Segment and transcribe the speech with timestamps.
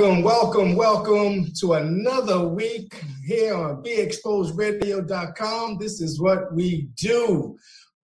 [0.00, 5.76] Welcome, welcome, welcome to another week here on BeExposedRadio.com.
[5.76, 7.58] This is what we do.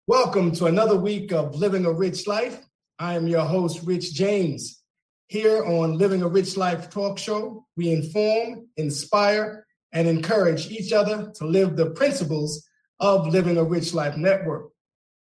[0.05, 2.59] Welcome to another week of Living a Rich Life.
[2.99, 4.83] I am your host, Rich James.
[5.27, 11.31] Here on Living a Rich Life talk show, we inform, inspire, and encourage each other
[11.35, 12.67] to live the principles
[12.99, 14.69] of Living a Rich Life Network.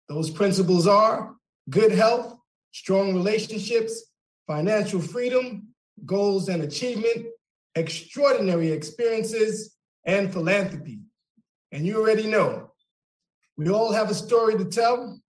[0.08, 1.34] Those principles are
[1.68, 2.34] good health,
[2.72, 4.04] strong relationships,
[4.46, 5.71] financial freedom,
[6.04, 7.26] goals and achievement,
[7.74, 11.00] extraordinary experiences, and philanthropy.
[11.70, 12.70] And you already know,
[13.56, 15.20] we all have a story to tell,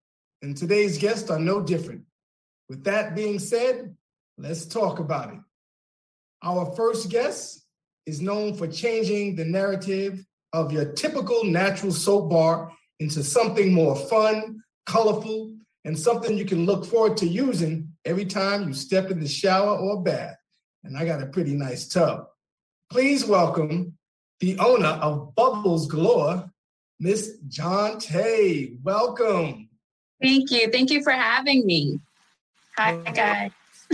[0.42, 2.04] and today's guests are no different.
[2.70, 3.96] With that being said,
[4.38, 5.40] let's talk about it.
[6.42, 7.66] Our first guest
[8.06, 13.96] is known for changing the narrative of your typical natural soap bar into something more
[13.96, 19.20] fun, colorful, and something you can look forward to using every time you step in
[19.20, 20.36] the shower or bath
[20.84, 22.28] and I got a pretty nice tub.
[22.92, 23.98] Please welcome
[24.40, 26.52] the owner of Bubbles Galore,
[27.00, 28.76] Miss John Tay.
[28.84, 29.70] Welcome.
[30.22, 30.70] Thank you.
[30.72, 32.00] Thank you for having me.
[32.78, 33.52] Hi, guys.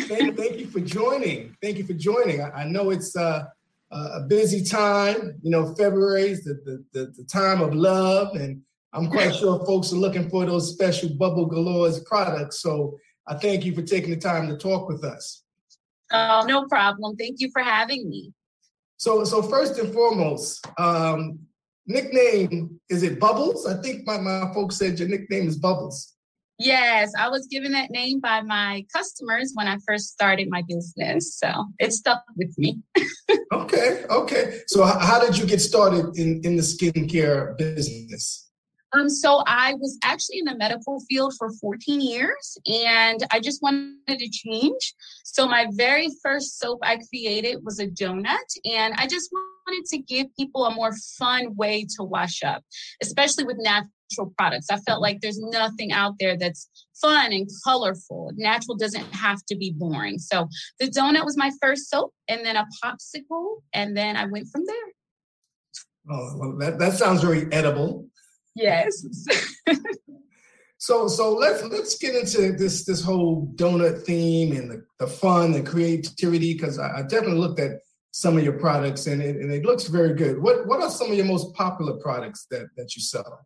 [0.08, 1.56] thank, thank, you for joining.
[1.62, 2.42] Thank you for joining.
[2.42, 3.46] I, I know it's uh,
[3.92, 5.36] a busy time.
[5.42, 8.62] You know, February is the, the, the, the, time of love, and
[8.94, 12.62] I'm quite sure folks are looking for those special Bubble Galore's products.
[12.62, 15.44] So I thank you for taking the time to talk with us.
[16.12, 17.16] Oh, no problem.
[17.16, 18.34] Thank you for having me.
[18.98, 21.40] So, so first and foremost, um,
[21.88, 23.66] nickname is it Bubbles?
[23.66, 26.16] I think my, my folks said your nickname is Bubbles.
[26.62, 31.38] Yes, I was given that name by my customers when I first started my business,
[31.38, 32.80] so it stuck with me.
[33.54, 34.60] okay, okay.
[34.68, 38.49] So, how did you get started in in the skincare business?
[38.94, 43.62] Um, so I was actually in the medical field for 14 years and I just
[43.62, 44.94] wanted to change.
[45.24, 49.98] So my very first soap I created was a donut and I just wanted to
[50.00, 52.64] give people a more fun way to wash up,
[53.02, 54.68] especially with natural products.
[54.72, 56.68] I felt like there's nothing out there that's
[57.00, 58.32] fun and colorful.
[58.36, 60.18] Natural doesn't have to be boring.
[60.18, 60.48] So
[60.80, 64.66] the donut was my first soap and then a popsicle and then I went from
[64.66, 64.76] there.
[66.12, 68.08] Oh, well, that, that sounds very edible.
[68.56, 69.06] Yes.
[70.78, 75.54] so so let's let's get into this this whole donut theme and the, the fun
[75.54, 77.80] and creativity because I, I, definitely looked at
[78.12, 80.42] some of your products and it, and it looks very good.
[80.42, 83.46] What what are some of your most popular products that that you sell?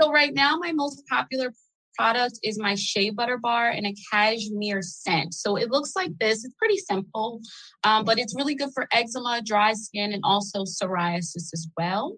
[0.00, 1.52] So right now, my most popular
[1.96, 5.34] product is my shea butter bar and a cashmere scent.
[5.34, 6.44] So it looks like this.
[6.44, 7.40] It's pretty simple,
[7.84, 12.16] um, but it's really good for eczema, dry skin, and also psoriasis as well.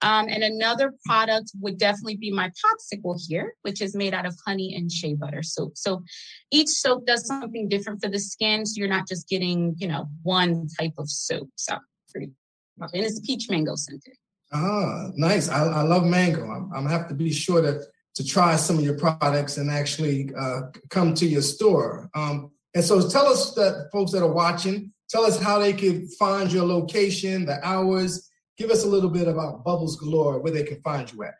[0.00, 4.36] Um, and another product would definitely be my popsicle here, which is made out of
[4.44, 5.76] honey and shea butter soap.
[5.76, 6.02] So
[6.50, 8.66] each soap does something different for the skin.
[8.66, 11.50] So you're not just getting, you know, one type of soap.
[11.56, 11.76] So
[12.10, 12.32] pretty
[12.80, 14.14] and it's peach mango scented.
[14.52, 15.48] Ah, nice.
[15.48, 16.50] I, I love mango.
[16.50, 17.80] I'm, I'm, have to be sure to
[18.14, 22.10] to try some of your products and actually uh, come to your store.
[22.14, 26.08] Um, and so tell us that folks that are watching, tell us how they can
[26.08, 30.62] find your location, the hours, give us a little bit about Bubbles Galore, where they
[30.62, 31.34] can find you at.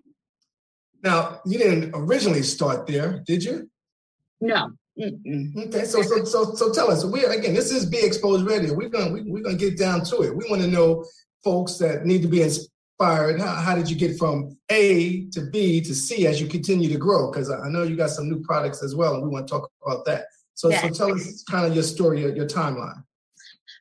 [1.07, 3.69] Now, you didn't originally start there, did you?
[4.41, 4.71] No.
[4.99, 5.67] Mm-mm.
[5.67, 7.05] Okay, so so so so tell us.
[7.05, 8.73] We again, this is Be Exposed Radio.
[8.73, 10.35] We're gonna we, we're gonna get down to it.
[10.35, 11.05] We want to know
[11.45, 13.39] folks that need to be inspired?
[13.39, 16.97] How, how did you get from A to B to C as you continue to
[16.97, 17.31] grow?
[17.31, 19.69] Because I know you got some new products as well, and we want to talk
[19.85, 20.25] about that.
[20.55, 23.01] So, so tell us kind of your story, your, your timeline.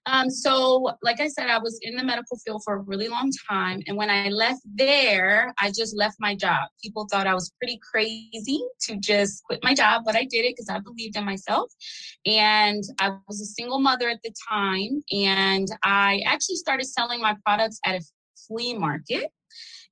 [0.08, 3.30] Um, so, like I said, I was in the medical field for a really long
[3.48, 3.82] time.
[3.86, 6.68] And when I left there, I just left my job.
[6.82, 10.54] People thought I was pretty crazy to just quit my job, but I did it
[10.56, 11.72] because I believed in myself.
[12.24, 15.02] And I was a single mother at the time.
[15.10, 18.04] And I actually started selling my products at a
[18.46, 19.32] flea market.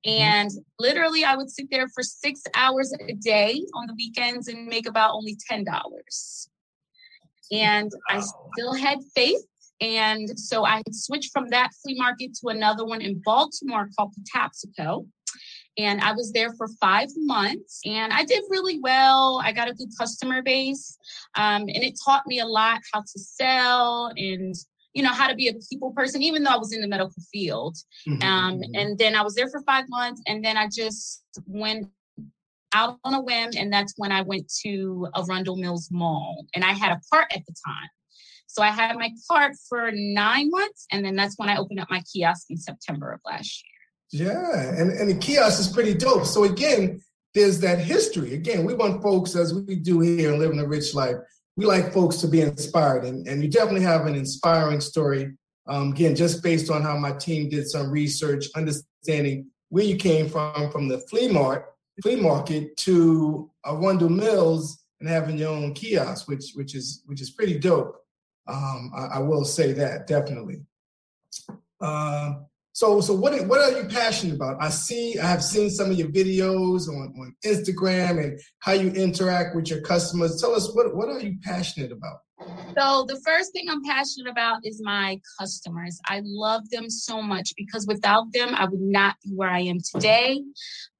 [0.05, 0.21] Mm-hmm.
[0.21, 4.67] And literally, I would sit there for six hours a day on the weekends and
[4.67, 5.65] make about only $10.
[7.51, 9.41] And I still had faith.
[9.81, 15.07] And so I switched from that flea market to another one in Baltimore called Patapsco.
[15.77, 19.41] And I was there for five months and I did really well.
[19.43, 20.97] I got a good customer base.
[21.35, 24.55] Um, and it taught me a lot how to sell and
[24.95, 27.21] you know, how to be a people person, even though I was in the medical
[27.31, 27.75] field.
[28.07, 28.23] Mm-hmm.
[28.23, 28.75] Um, mm-hmm.
[28.75, 31.89] and then I was there for five months, and then I just went
[32.73, 36.71] out on a whim, and that's when I went to Arundel Mills Mall, and I
[36.71, 37.89] had a part at the time.
[38.55, 41.89] So I had my cart for nine months, and then that's when I opened up
[41.89, 43.61] my kiosk in September of last
[44.13, 44.27] year.
[44.27, 46.25] Yeah, and, and the kiosk is pretty dope.
[46.25, 47.01] So again,
[47.33, 48.33] there's that history.
[48.33, 51.17] Again, we want folks, as we do here in Living a Rich Life,
[51.57, 53.03] we like folks to be inspired.
[53.03, 55.35] And, and you definitely have an inspiring story.
[55.67, 60.29] Um, again, just based on how my team did some research, understanding where you came
[60.29, 61.65] from, from the flea mart,
[62.01, 67.31] flea market to Arundel Mills and having your own kiosk, which which is which is
[67.31, 68.01] pretty dope.
[68.47, 70.61] Um, I, I, will say that definitely.
[71.81, 72.33] Uh,
[72.73, 74.61] so so what what are you passionate about?
[74.61, 78.89] I see I have seen some of your videos on, on Instagram and how you
[78.91, 80.39] interact with your customers.
[80.41, 82.19] Tell us what what are you passionate about?
[82.77, 85.99] So the first thing I'm passionate about is my customers.
[86.05, 89.77] I love them so much because without them, I would not be where I am
[89.79, 90.43] today.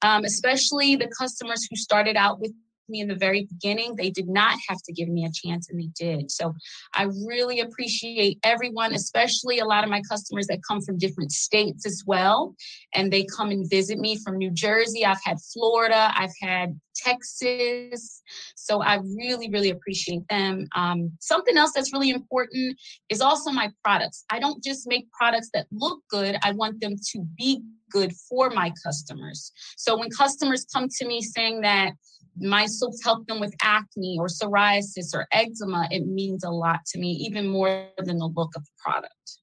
[0.02, 2.54] Um, especially the customers who started out with
[2.90, 3.96] me in the very beginning.
[3.96, 6.32] They did not have to give me a chance, and they did.
[6.32, 6.54] So
[6.94, 11.86] I really appreciate everyone, especially a lot of my customers that come from different states
[11.86, 12.56] as well.
[12.94, 15.06] And they come and visit me from New Jersey.
[15.06, 18.22] I've had Florida, I've had Texas.
[18.56, 20.68] So I really, really appreciate them.
[20.76, 22.78] Um, something else that's really important
[23.10, 24.24] is also my products.
[24.30, 27.62] I don't just make products that look good, I want them to be
[27.92, 29.52] good for my customers.
[29.78, 31.94] So when customers come to me saying that,
[32.38, 37.00] my soaps help them with acne or psoriasis or eczema, it means a lot to
[37.00, 39.40] me, even more than the look of the product.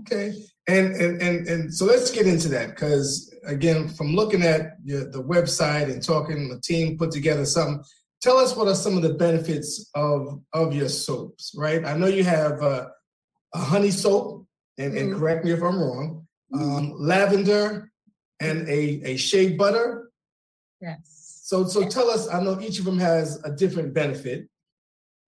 [0.00, 0.34] Okay.
[0.68, 5.08] And and and, and so let's get into that because again, from looking at your,
[5.10, 7.84] the website and talking, the team put together something.
[8.20, 11.84] Tell us what are some of the benefits of of your soaps, right?
[11.84, 12.88] I know you have uh,
[13.54, 14.46] a honey soap,
[14.78, 15.12] and, mm-hmm.
[15.12, 17.92] and correct me if I'm wrong, um, lavender,
[18.40, 20.10] and a a shea butter.
[20.80, 21.15] Yes
[21.46, 24.48] so so tell us, I know each of them has a different benefit.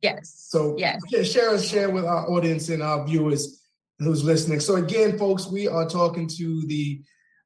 [0.03, 0.47] Yes.
[0.49, 1.01] So yes.
[1.25, 3.63] share share with our audience and our viewers
[4.01, 4.59] who's listening.
[4.59, 7.01] So again, folks, we are talking to the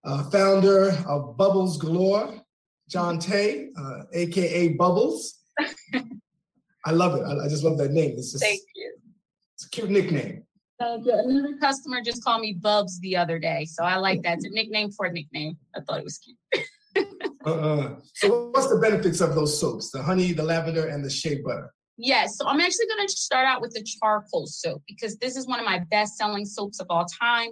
[0.07, 2.41] uh, founder of Bubbles Galore,
[2.89, 5.39] John Tay, uh, aka Bubbles.
[6.87, 7.25] I love it.
[7.25, 8.15] I, I, just love that name.
[8.17, 8.95] It's just, Thank you.
[9.55, 10.45] It's a cute nickname.
[10.81, 11.13] You.
[11.13, 14.39] Another customer just called me Bubs the other day, so I like that.
[14.39, 15.59] It's a nickname for a nickname.
[15.77, 16.39] I thought it was cute.
[17.47, 17.97] Uh-uh.
[18.15, 19.91] So, what's the benefits of those soaps?
[19.91, 21.73] The honey, the lavender, and the shea butter.
[21.99, 25.47] Yes, so I'm actually going to start out with the charcoal soap because this is
[25.47, 27.51] one of my best selling soaps of all time.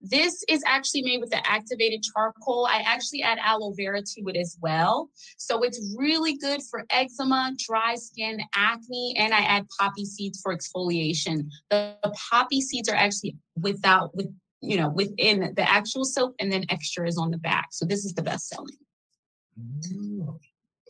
[0.00, 2.66] This is actually made with the activated charcoal.
[2.66, 5.10] I actually add aloe vera to it as well.
[5.36, 10.56] So it's really good for eczema, dry skin, acne, and I add poppy seeds for
[10.56, 11.48] exfoliation.
[11.70, 16.50] The, the poppy seeds are actually without, with you know, within the actual soap, and
[16.50, 17.68] then extra is on the back.
[17.72, 18.76] So this is the best selling.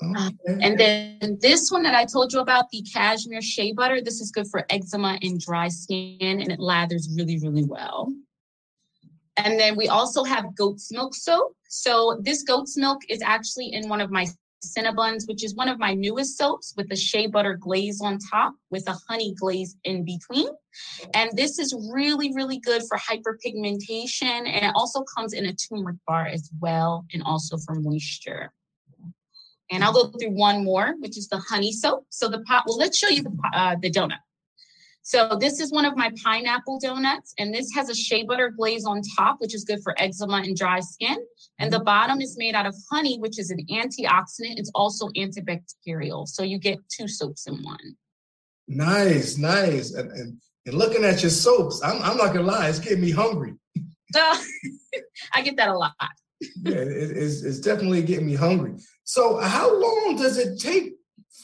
[0.04, 0.58] Oh, um, okay.
[0.62, 4.30] and then this one that I told you about, the cashmere shea butter, this is
[4.30, 8.12] good for eczema and dry skin, and it lathers really, really well.
[9.38, 11.56] And then we also have goat's milk soap.
[11.68, 14.26] So this goat's milk is actually in one of my
[14.64, 18.54] Cinnabons, which is one of my newest soaps with a shea butter glaze on top
[18.70, 20.48] with a honey glaze in between.
[21.14, 24.22] And this is really, really good for hyperpigmentation.
[24.22, 28.52] And it also comes in a turmeric bar as well, and also for moisture.
[29.70, 32.06] And I'll go through one more, which is the honey soap.
[32.10, 34.18] So the pot, well, let's show you the, uh, the donut.
[35.04, 38.84] So this is one of my pineapple donuts, and this has a shea butter glaze
[38.84, 41.18] on top, which is good for eczema and dry skin.
[41.58, 41.84] And the mm-hmm.
[41.84, 44.58] bottom is made out of honey, which is an antioxidant.
[44.58, 46.28] It's also antibacterial.
[46.28, 47.96] So you get two soaps in one.
[48.68, 49.92] Nice, nice.
[49.92, 53.10] And, and, and looking at your soaps, I'm, I'm not gonna lie, it's getting me
[53.10, 53.54] hungry.
[54.14, 55.92] I get that a lot.
[56.62, 58.74] yeah, it, it's, it's definitely getting me hungry.
[59.02, 60.94] So how long does it take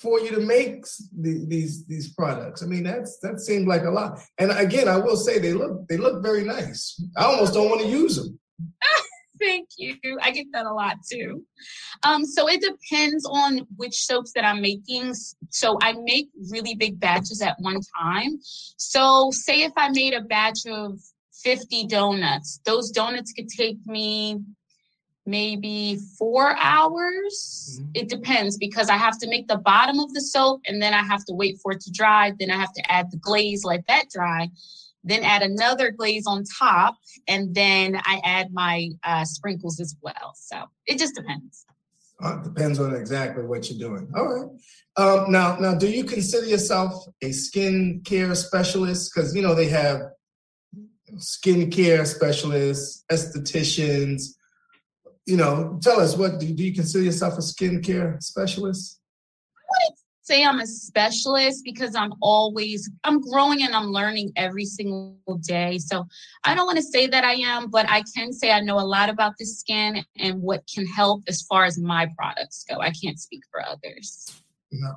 [0.01, 0.85] for you to make
[1.19, 2.63] the, these these products.
[2.63, 4.21] I mean, that's that seemed like a lot.
[4.39, 7.01] And again, I will say they look they look very nice.
[7.17, 8.39] I almost don't want to use them.
[9.41, 9.97] Thank you.
[10.21, 11.45] I get that a lot too.
[12.03, 15.15] Um, so it depends on which soaps that I'm making.
[15.51, 18.39] So I make really big batches at one time.
[18.43, 20.99] So say if I made a batch of
[21.45, 24.41] 50 donuts, those donuts could take me
[25.29, 27.79] maybe four hours.
[27.81, 27.91] Mm-hmm.
[27.95, 31.03] It depends because I have to make the bottom of the soap and then I
[31.03, 32.33] have to wait for it to dry.
[32.39, 34.51] Then I have to add the glaze, let that dry,
[35.05, 36.97] then add another glaze on top,
[37.29, 40.35] and then I add my uh, sprinkles as well.
[40.35, 41.67] So it just depends.
[42.21, 44.11] Uh, depends on exactly what you're doing.
[44.17, 44.49] All right.
[44.97, 49.13] Um, now, now, do you consider yourself a skin care specialist?
[49.15, 50.01] Because you know they have
[51.19, 54.35] skin care specialists, estheticians,
[55.29, 58.99] you know, tell us what do, do you consider yourself a skincare specialist?
[59.59, 64.65] I wouldn't say I'm a specialist because I'm always I'm growing and I'm learning every
[64.65, 65.77] single day.
[65.79, 66.07] So
[66.45, 68.89] I don't want to say that I am, but I can say I know a
[68.97, 72.81] lot about the skin and what can help as far as my products go.
[72.81, 74.43] I can't speak for others.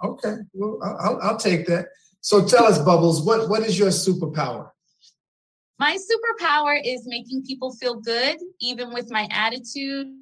[0.02, 1.88] Okay, well I'll, I'll take that.
[2.22, 4.70] So tell us, Bubbles, what what is your superpower?
[5.78, 10.21] My superpower is making people feel good, even with my attitude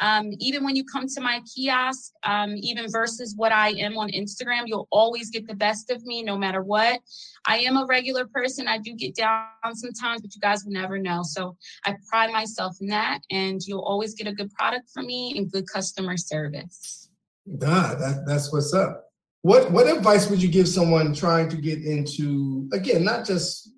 [0.00, 4.10] um, even when you come to my kiosk, um, even versus what I am on
[4.10, 7.00] Instagram, you'll always get the best of me no matter what.
[7.46, 8.66] I am a regular person.
[8.66, 11.22] I do get down sometimes, but you guys will never know.
[11.22, 15.34] So I pride myself in that, and you'll always get a good product from me
[15.36, 17.08] and good customer service.
[17.46, 19.04] Nah, that, that's what's up.
[19.42, 23.70] What what advice would you give someone trying to get into again, not just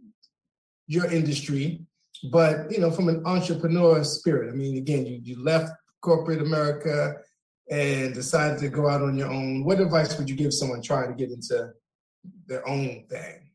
[0.87, 1.81] your industry,
[2.31, 4.49] but you know, from an entrepreneur spirit?
[4.49, 5.73] I mean, again, you you left
[6.07, 7.17] corporate America
[7.69, 11.09] and decided to go out on your own, what advice would you give someone trying
[11.09, 11.71] to get into
[12.47, 13.51] their own thing?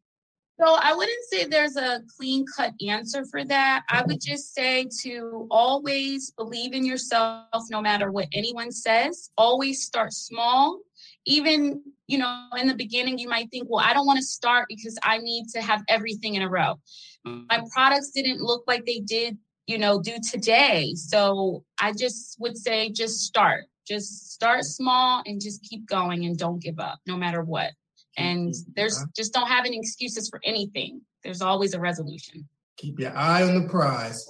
[0.59, 3.83] So I wouldn't say there's a clean cut answer for that.
[3.89, 9.31] I would just say to always believe in yourself no matter what anyone says.
[9.37, 10.81] Always start small.
[11.25, 14.65] Even, you know, in the beginning, you might think, well, I don't want to start
[14.67, 16.75] because I need to have everything in a row.
[17.23, 19.37] My products didn't look like they did
[19.71, 20.93] you know, do today.
[20.95, 23.63] So I just would say just start.
[23.87, 27.71] Just start small and just keep going and don't give up no matter what.
[28.17, 31.01] And there's just don't have any excuses for anything.
[31.23, 32.47] There's always a resolution.
[32.77, 34.27] Keep your eye on the prize.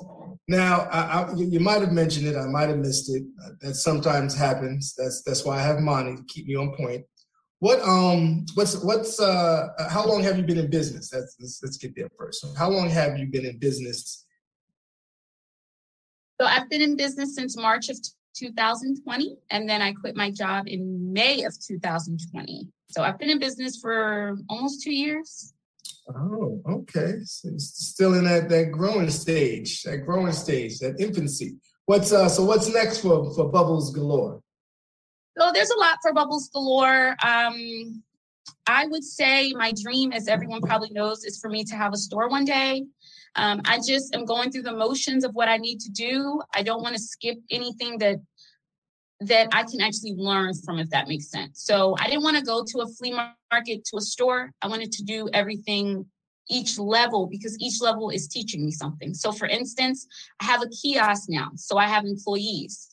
[0.47, 2.35] Now, I, I, you might have mentioned it.
[2.35, 3.23] I might have missed it.
[3.61, 4.93] That sometimes happens.
[4.97, 7.03] That's that's why I have Monty to keep me on point.
[7.59, 11.11] What um what's what's uh how long have you been in business?
[11.11, 12.45] Let's, let's, let's get there first.
[12.57, 14.25] How long have you been in business
[16.41, 17.99] so I've been in business since March of
[18.35, 22.67] 2020, and then I quit my job in May of 2020.
[22.89, 25.53] So I've been in business for almost two years.
[26.09, 27.19] Oh, okay.
[27.25, 31.57] So still in that that growing stage, that growing stage, that infancy.
[31.85, 34.41] What's uh so what's next for for Bubbles Galore?
[35.37, 37.15] So there's a lot for Bubbles Galore.
[37.23, 38.01] Um
[38.65, 41.97] I would say my dream, as everyone probably knows, is for me to have a
[41.97, 42.85] store one day.
[43.35, 46.41] Um, I just am going through the motions of what I need to do.
[46.53, 48.17] I don't want to skip anything that
[49.21, 51.63] that I can actually learn from, if that makes sense.
[51.63, 54.49] So I didn't want to go to a flea market, to a store.
[54.63, 56.05] I wanted to do everything
[56.49, 59.13] each level because each level is teaching me something.
[59.13, 60.07] So, for instance,
[60.41, 62.87] I have a kiosk now, so I have employees.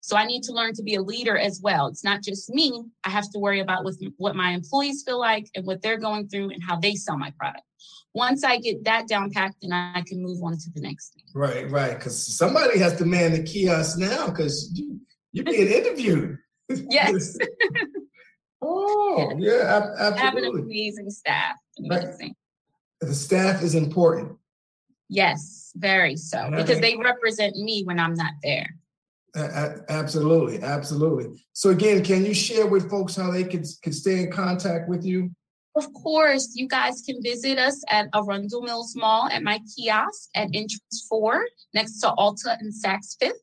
[0.00, 1.86] So I need to learn to be a leader as well.
[1.86, 2.84] It's not just me.
[3.04, 3.84] I have to worry about
[4.16, 7.32] what my employees feel like and what they're going through and how they sell my
[7.38, 7.64] product.
[8.14, 11.24] Once I get that down packed, then I can move on to the next thing.
[11.34, 11.96] Right, right.
[11.96, 15.00] Because somebody has to man the kiosk now because you,
[15.32, 16.38] you're being interviewed.
[16.68, 17.38] yes.
[18.62, 20.18] oh, yeah, absolutely.
[20.18, 21.56] I have an amazing staff.
[21.78, 22.18] Amazing.
[22.20, 23.08] Right.
[23.08, 24.36] The staff is important.
[25.08, 28.76] Yes, very so, because they represent me when I'm not there.
[29.34, 31.44] Uh, absolutely, absolutely.
[31.52, 35.04] So again, can you share with folks how they can, can stay in contact with
[35.04, 35.30] you?
[35.76, 40.48] Of course, you guys can visit us at Arundel Mills Mall at my kiosk at
[40.52, 43.42] entrance four next to Ulta and Saks Fifth.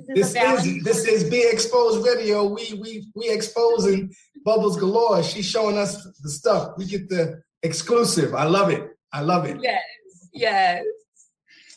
[0.07, 2.45] This is this is, this is Be Exposed Radio.
[2.47, 5.23] We we we exposing Bubbles galore.
[5.23, 6.73] She's showing us the stuff.
[6.77, 8.35] We get the exclusive.
[8.35, 8.89] I love it.
[9.13, 9.59] I love it.
[9.63, 9.83] Yes,
[10.33, 10.85] yes.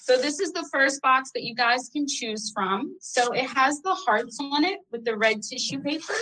[0.01, 2.95] So this is the first box that you guys can choose from.
[2.99, 6.13] So it has the hearts on it with the red tissue paper.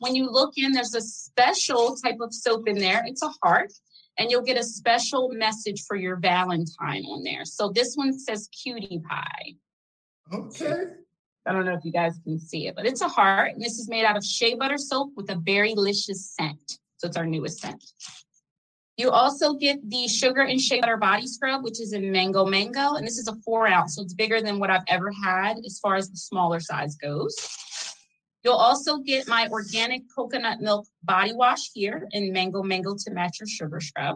[0.00, 3.02] When you look in, there's a special type of soap in there.
[3.06, 3.72] It's a heart.
[4.20, 7.44] and you'll get a special message for your Valentine on there.
[7.46, 9.54] So this one says cutie pie.
[10.32, 10.84] Okay.
[11.50, 13.54] I don't know if you guys can see it, but it's a heart.
[13.54, 16.78] And this is made out of shea butter soap with a very delicious scent.
[16.98, 17.84] So it's our newest scent.
[18.96, 22.94] You also get the sugar and shea butter body scrub, which is in mango mango.
[22.94, 23.96] And this is a four ounce.
[23.96, 27.34] So it's bigger than what I've ever had as far as the smaller size goes.
[28.44, 33.40] You'll also get my organic coconut milk body wash here in mango mango to match
[33.40, 34.14] your sugar scrub.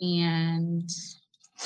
[0.00, 0.90] And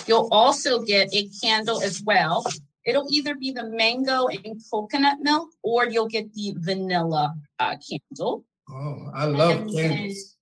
[0.07, 2.45] you'll also get a candle as well.
[2.85, 8.44] It'll either be the mango and coconut milk, or you'll get the vanilla uh, candle.
[8.70, 10.37] Oh, I love and candles.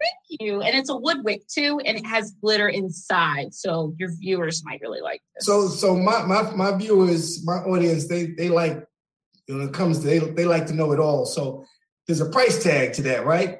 [0.00, 0.62] Thank you.
[0.62, 3.54] And it's a wood wick too, and it has glitter inside.
[3.54, 5.46] So your viewers might really like this.
[5.46, 8.84] So so my my my viewers, my audience, they they like
[9.46, 11.24] when it comes to they they like to know it all.
[11.24, 11.64] So
[12.06, 13.58] there's a price tag to that, right?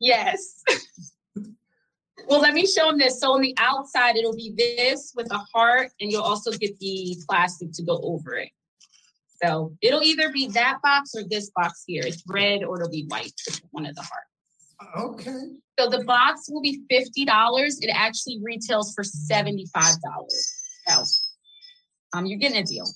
[0.00, 0.62] Yes.
[2.28, 3.20] well, let me show them this.
[3.20, 7.16] So on the outside, it'll be this with a heart, and you'll also get the
[7.28, 8.50] plastic to go over it.
[9.42, 12.02] So it'll either be that box or this box here.
[12.06, 13.32] It's red or it'll be white,
[13.70, 14.34] one of the hearts.
[14.96, 15.40] Okay.
[15.78, 17.80] So the box will be fifty dollars.
[17.80, 20.54] It actually retails for seventy five dollars.
[20.86, 21.04] So,
[22.12, 22.86] um, you're getting a deal.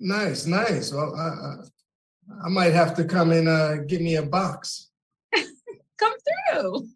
[0.00, 0.92] Nice, nice.
[0.92, 4.90] Well, I, I, might have to come and uh, give me a box.
[5.98, 6.12] Come
[6.52, 6.88] through.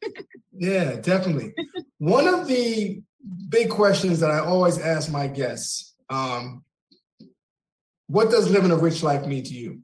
[0.52, 1.54] yeah, definitely.
[1.98, 3.02] One of the
[3.48, 6.64] big questions that I always ask my guests: um,
[8.06, 9.80] What does living a rich life mean to you?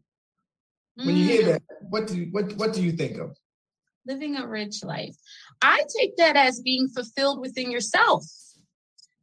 [0.96, 1.46] When you hear mm.
[1.46, 3.36] that, what do you, what what do you think of?
[4.06, 5.16] Living a rich life.
[5.62, 8.24] I take that as being fulfilled within yourself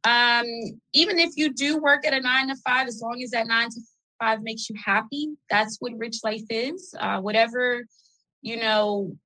[0.04, 0.46] um,
[0.92, 3.70] even if you do work at a nine to five, as long as that nine
[3.70, 3.80] to
[4.18, 6.94] five makes you happy, that's what rich life is.
[6.98, 7.84] Uh, whatever,
[8.40, 9.16] you know,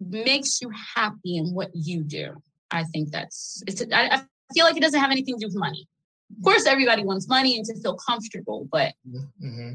[0.00, 2.42] makes you happy in what you do.
[2.70, 3.82] I think that's it's.
[3.92, 4.22] I, I
[4.54, 5.86] feel like it doesn't have anything to do with money.
[6.38, 9.74] Of course, everybody wants money and to feel comfortable, but mm-hmm.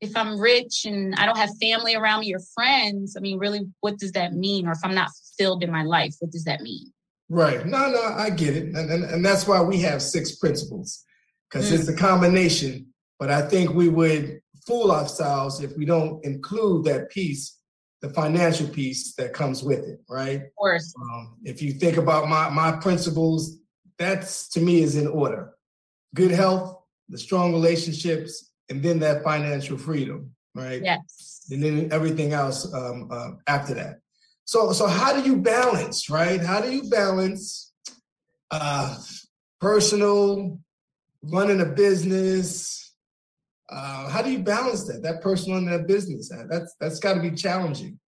[0.00, 3.66] if I'm rich and I don't have family around me or friends, I mean, really,
[3.80, 4.68] what does that mean?
[4.68, 6.92] Or if I'm not fulfilled in my life, what does that mean?
[7.30, 7.64] Right.
[7.64, 8.74] No, no, I get it.
[8.74, 11.04] And, and, and that's why we have six principles,
[11.48, 11.78] because mm.
[11.78, 12.88] it's a combination.
[13.18, 17.56] But I think we would fool ourselves if we don't include that piece,
[18.00, 20.42] the financial piece that comes with it, right?
[20.42, 20.94] Of course.
[21.00, 23.58] Um, if you think about my, my principles,
[23.98, 25.52] that's to me is in order
[26.14, 30.82] good health, the strong relationships, and then that financial freedom, right?
[30.82, 31.46] Yes.
[31.50, 34.00] And then everything else um, uh, after that.
[34.44, 36.40] So, so how do you balance, right?
[36.40, 37.72] How do you balance
[38.50, 38.96] uh,
[39.60, 40.58] personal,
[41.22, 42.89] running a business?
[43.70, 45.02] Uh, how do you balance that?
[45.02, 46.32] That personal and that business.
[46.48, 47.98] That's that's got to be challenging.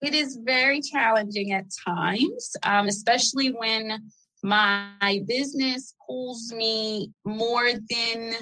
[0.00, 4.10] It is very challenging at times, um, especially when
[4.42, 8.34] my business pulls me more than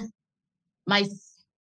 [0.85, 1.05] my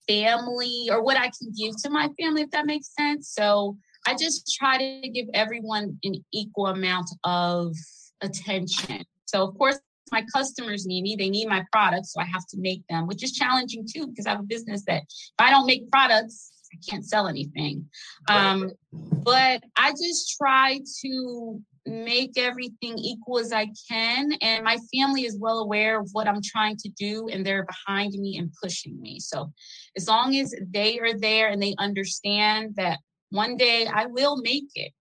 [0.08, 3.29] family or what I can give to my family, if that makes sense.
[3.29, 7.73] So I just try to give everyone an equal amount of
[8.21, 9.03] attention.
[9.25, 9.79] So, of course,
[10.11, 11.15] my customers need me.
[11.15, 14.25] They need my products, so I have to make them, which is challenging too because
[14.25, 17.89] I have a business that if I don't make products, I can't sell anything.
[18.29, 24.31] Um, but I just try to make everything equal as I can.
[24.41, 28.13] And my family is well aware of what I'm trying to do, and they're behind
[28.13, 29.19] me and pushing me.
[29.19, 29.51] So,
[29.95, 34.69] as long as they are there and they understand that one day I will make
[34.75, 34.91] it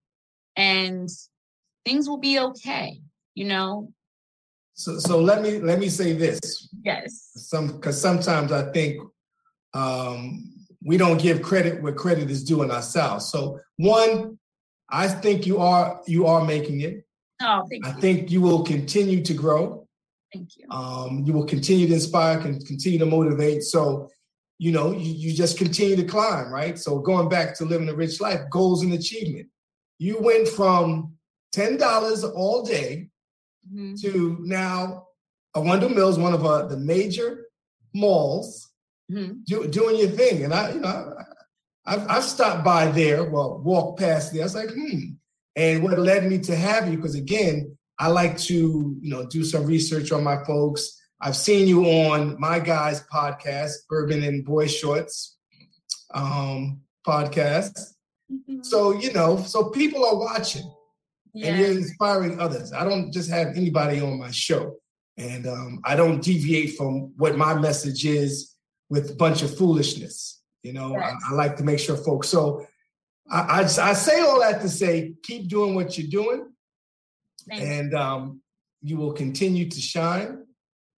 [0.55, 1.09] and
[1.85, 3.01] things will be okay,
[3.33, 3.91] you know?
[4.75, 6.69] So so let me let me say this.
[6.83, 7.31] Yes.
[7.35, 9.01] Some because sometimes I think
[9.73, 10.51] um
[10.83, 13.31] we don't give credit where credit is due in ourselves.
[13.31, 14.37] So one,
[14.89, 17.05] I think you are you are making it.
[17.41, 18.01] Oh, thank I you.
[18.01, 19.87] think you will continue to grow.
[20.33, 20.65] Thank you.
[20.69, 23.63] Um, you will continue to inspire and continue to motivate.
[23.63, 24.09] So
[24.57, 26.77] you know, you, you just continue to climb, right?
[26.77, 29.47] So going back to living a rich life, goals and achievement.
[29.97, 31.13] You went from
[31.55, 33.09] $10 all day
[33.67, 33.95] mm-hmm.
[34.01, 35.07] to now
[35.55, 37.45] Arundel Mills, one of uh, the major
[37.93, 38.69] malls,
[39.11, 39.33] mm-hmm.
[39.45, 40.43] do, doing your thing.
[40.43, 41.15] And I, you know,
[41.85, 44.41] I've, I've stopped by there, well, walked past there.
[44.41, 44.99] I was like, hmm.
[45.55, 49.45] And what led me to have you, because again, I like to, you know, do
[49.45, 51.01] some research on my folks.
[51.21, 55.37] I've seen you on my guys podcast, Bourbon and Boy Shorts
[56.13, 57.79] um, podcast.
[58.31, 58.63] Mm-hmm.
[58.63, 60.69] So, you know, so people are watching
[61.35, 61.47] yeah.
[61.47, 62.71] and you're inspiring others.
[62.71, 64.77] I don't just have anybody on my show.
[65.17, 68.55] And um, I don't deviate from what my message is
[68.89, 70.41] with a bunch of foolishness.
[70.63, 72.29] You know, I, I, like to make sure folks.
[72.29, 72.65] So
[73.29, 76.47] I, I, I say all that to say, keep doing what you're doing.
[77.51, 78.41] and um,
[78.81, 80.43] you will continue to shine.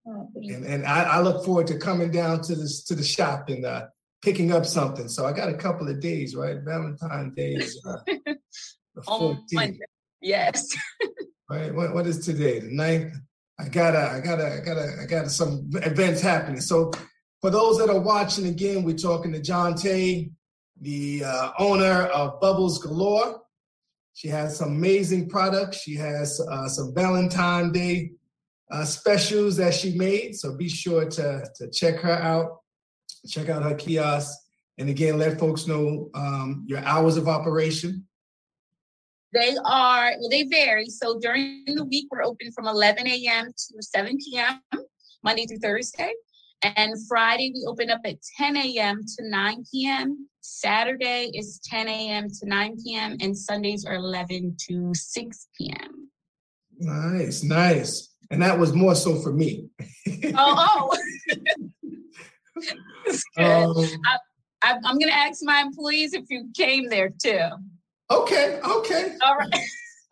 [0.06, 3.50] Oh, and and I, I, look forward to coming down to this to the shop
[3.50, 3.88] and uh,
[4.22, 5.06] picking up something.
[5.06, 6.56] So I got a couple of days, right?
[6.62, 9.78] Valentine's Day is uh, the 14th.
[10.20, 10.68] Yes.
[11.50, 11.74] right.
[11.74, 12.60] What, what is today?
[12.60, 13.14] The 9th?
[13.60, 16.60] I gotta, I gotta, I gotta, I gotta some events happening.
[16.60, 16.92] So
[17.40, 20.30] for those that are watching again, we're talking to John Tay,
[20.80, 23.40] the uh, owner of Bubbles Galore.
[24.14, 25.78] She has some amazing products.
[25.78, 28.12] She has uh, some Valentine Day
[28.70, 30.34] uh, specials that she made.
[30.34, 32.58] So be sure to, to check her out,
[33.28, 34.36] check out her kiosk.
[34.78, 38.07] And again, let folks know um, your hours of operation.
[39.32, 40.86] They are, well, they vary.
[40.86, 43.46] So during the week, we're open from 11 a.m.
[43.46, 44.60] to 7 p.m.,
[45.22, 46.12] Monday through Thursday.
[46.62, 49.00] And Friday, we open up at 10 a.m.
[49.16, 50.28] to 9 p.m.
[50.40, 52.28] Saturday is 10 a.m.
[52.28, 53.16] to 9 p.m.
[53.20, 56.10] And Sundays are 11 to 6 p.m.
[56.78, 58.14] Nice, nice.
[58.30, 59.68] And that was more so for me.
[60.34, 60.98] oh, oh.
[63.38, 64.18] um, I,
[64.64, 67.48] I, I'm going to ask my employees if you came there too.
[68.10, 69.16] Okay, okay.
[69.22, 69.54] All right.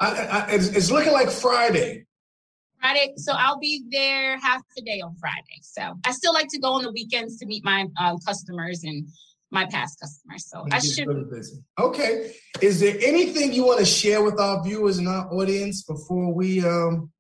[0.00, 2.04] I, I, it's, it's looking like Friday.
[2.80, 5.60] Friday, so I'll be there half the day on Friday.
[5.62, 9.08] So I still like to go on the weekends to meet my um, customers and
[9.50, 10.46] my past customers.
[10.48, 11.06] So I should.
[11.06, 11.40] Really.
[11.78, 12.34] Okay.
[12.60, 16.64] Is there anything you want to share with our viewers and our audience before we
[16.64, 17.10] um,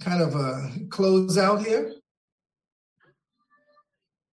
[0.00, 1.92] kind of uh, close out here?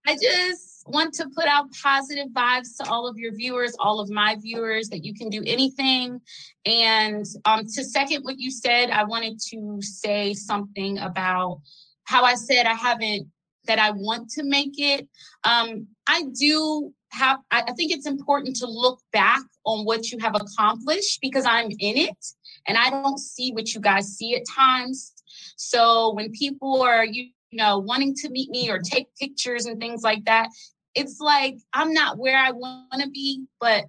[0.07, 4.09] I just want to put out positive vibes to all of your viewers, all of
[4.09, 6.21] my viewers, that you can do anything.
[6.65, 11.61] And um, to second what you said, I wanted to say something about
[12.03, 13.27] how I said I haven't,
[13.65, 15.07] that I want to make it.
[15.43, 20.35] Um, I do have, I think it's important to look back on what you have
[20.35, 22.25] accomplished because I'm in it
[22.67, 25.13] and I don't see what you guys see at times.
[25.57, 29.79] So when people are, you you know, wanting to meet me or take pictures and
[29.79, 30.49] things like that,
[30.95, 33.85] it's like I'm not where I want to be, but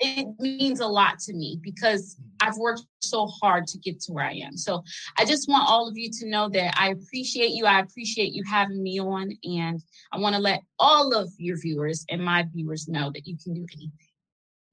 [0.00, 2.24] it means a lot to me because mm.
[2.40, 4.56] I've worked so hard to get to where I am.
[4.56, 4.84] So
[5.18, 7.66] I just want all of you to know that I appreciate you.
[7.66, 9.32] I appreciate you having me on.
[9.42, 13.36] And I want to let all of your viewers and my viewers know that you
[13.42, 13.92] can do anything.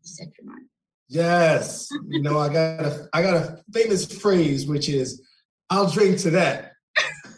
[0.01, 0.67] You set your mind.
[1.07, 1.87] Yes.
[2.07, 5.21] you know, I got a I got a famous phrase which is
[5.69, 6.73] I'll drink to that.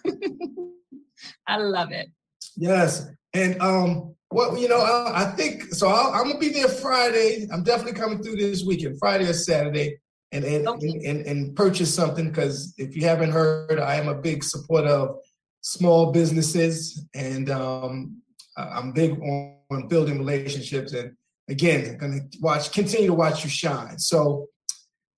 [1.48, 2.10] I love it.
[2.58, 3.08] Yes.
[3.34, 5.88] And um, what you know, I, I think so.
[5.88, 7.48] i am gonna be there Friday.
[7.52, 10.00] I'm definitely coming through this weekend, Friday or Saturday,
[10.32, 10.88] and and okay.
[10.88, 14.90] and, and, and, purchase something because if you haven't heard, I am a big supporter
[14.90, 15.18] of
[15.62, 18.22] small businesses, and um,
[18.58, 20.94] I'm big on, on building relationships.
[20.94, 21.16] And
[21.48, 23.98] again, going to watch, continue to watch you shine.
[23.98, 24.48] So,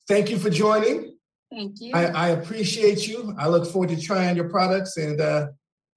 [0.08, 1.16] thank you for joining.
[1.52, 1.96] Thank you.
[1.96, 3.34] I, I appreciate you.
[3.40, 5.20] I look forward to trying your products and.
[5.20, 5.48] Uh,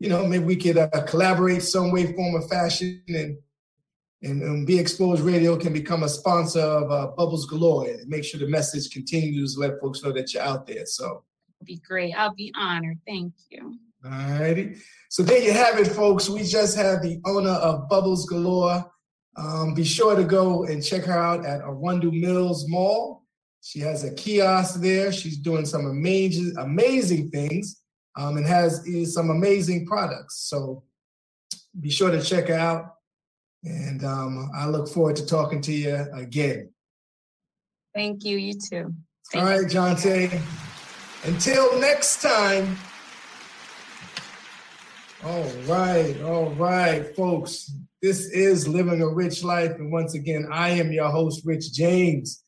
[0.02, 3.38] you know, maybe we could uh, collaborate some way, form, or fashion, and,
[4.22, 8.24] and, and Be Exposed Radio can become a sponsor of uh, Bubbles Galore and make
[8.24, 10.86] sure the message continues to let folks know that you're out there.
[10.86, 11.22] So,
[11.64, 12.14] be great.
[12.14, 12.98] I'll be honored.
[13.06, 13.78] Thank you.
[14.04, 14.74] All righty.
[15.08, 16.28] So there you have it, folks.
[16.28, 18.84] We just had the owner of Bubbles Galore.
[19.36, 23.22] Um, be sure to go and check her out at Arundel Mills Mall.
[23.60, 25.12] She has a kiosk there.
[25.12, 27.81] She's doing some amazing, amazing things
[28.16, 30.48] um, and has some amazing products.
[30.48, 30.82] So
[31.80, 32.94] be sure to check her out.
[33.64, 36.70] And um, I look forward to talking to you again.
[37.94, 38.36] Thank you.
[38.38, 38.94] You too.
[39.30, 40.40] Thank All right, John Tay.
[41.24, 42.76] Until next time.
[45.24, 47.72] All right, all right, folks.
[48.00, 49.76] This is Living a Rich Life.
[49.76, 52.42] And once again, I am your host, Rich James.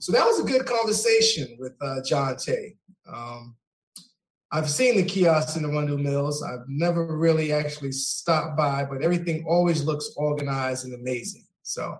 [0.00, 2.74] So that was a good conversation with uh, John Tay.
[3.08, 3.54] Um,
[4.56, 6.42] I've seen the kiosks in the Arundel Mills.
[6.42, 11.44] I've never really actually stopped by, but everything always looks organized and amazing.
[11.62, 11.98] So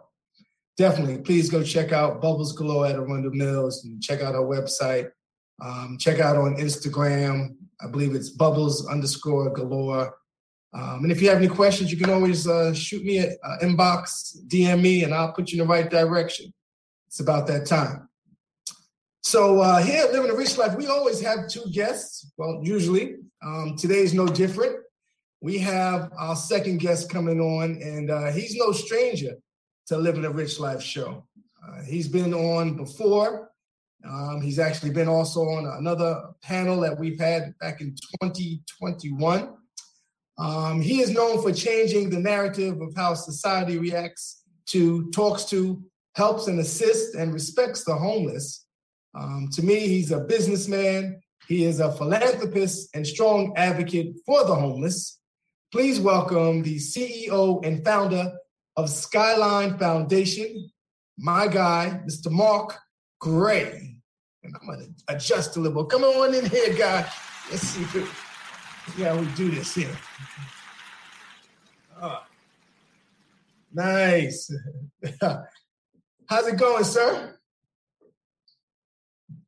[0.79, 5.11] definitely, please go check out Bubbles Galore at Arundel Mills and check out our website.
[5.63, 7.57] Um, check out on Instagram.
[7.83, 10.17] I believe it's Bubbles underscore Galore.
[10.73, 13.59] Um, and if you have any questions, you can always uh, shoot me an uh,
[13.63, 16.55] inbox, DM me, and I'll put you in the right direction.
[17.07, 18.09] It's about that time.
[19.27, 22.31] So uh, here Living a Rich Life, we always have two guests.
[22.37, 23.17] Well, usually.
[23.45, 24.77] Um, today's no different.
[25.41, 29.35] We have our second guest coming on, and uh, he's no stranger
[29.89, 31.27] to Living a Rich Life show.
[31.61, 33.51] Uh, he's been on before.
[34.09, 39.55] Um, he's actually been also on another panel that we've had back in 2021.
[40.39, 45.83] Um, he is known for changing the narrative of how society reacts to, talks to,
[46.15, 48.66] helps and assists and respects the homeless
[49.17, 51.21] Um, to me, he's a businessman.
[51.49, 55.21] He is a philanthropist and strong advocate for the homeless.
[55.73, 58.33] Please welcome the CEO and founder
[58.77, 60.71] of Skyline Foundation,
[61.17, 62.31] my guy, Mr.
[62.31, 62.79] Mark
[63.21, 63.97] Gray.
[64.43, 65.85] And I'm gonna adjust a little.
[65.87, 67.09] Come on in here, guy.
[67.51, 68.09] Let's see if it,
[68.99, 69.97] yeah, we do this here.
[72.03, 72.23] Oh,
[73.73, 74.53] nice.
[76.29, 77.36] How's it going, sir?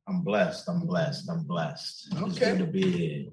[0.09, 0.67] I'm blessed.
[0.67, 1.29] I'm blessed.
[1.29, 2.07] I'm blessed.
[2.11, 2.51] It's Okay.
[2.51, 3.25] good to be here.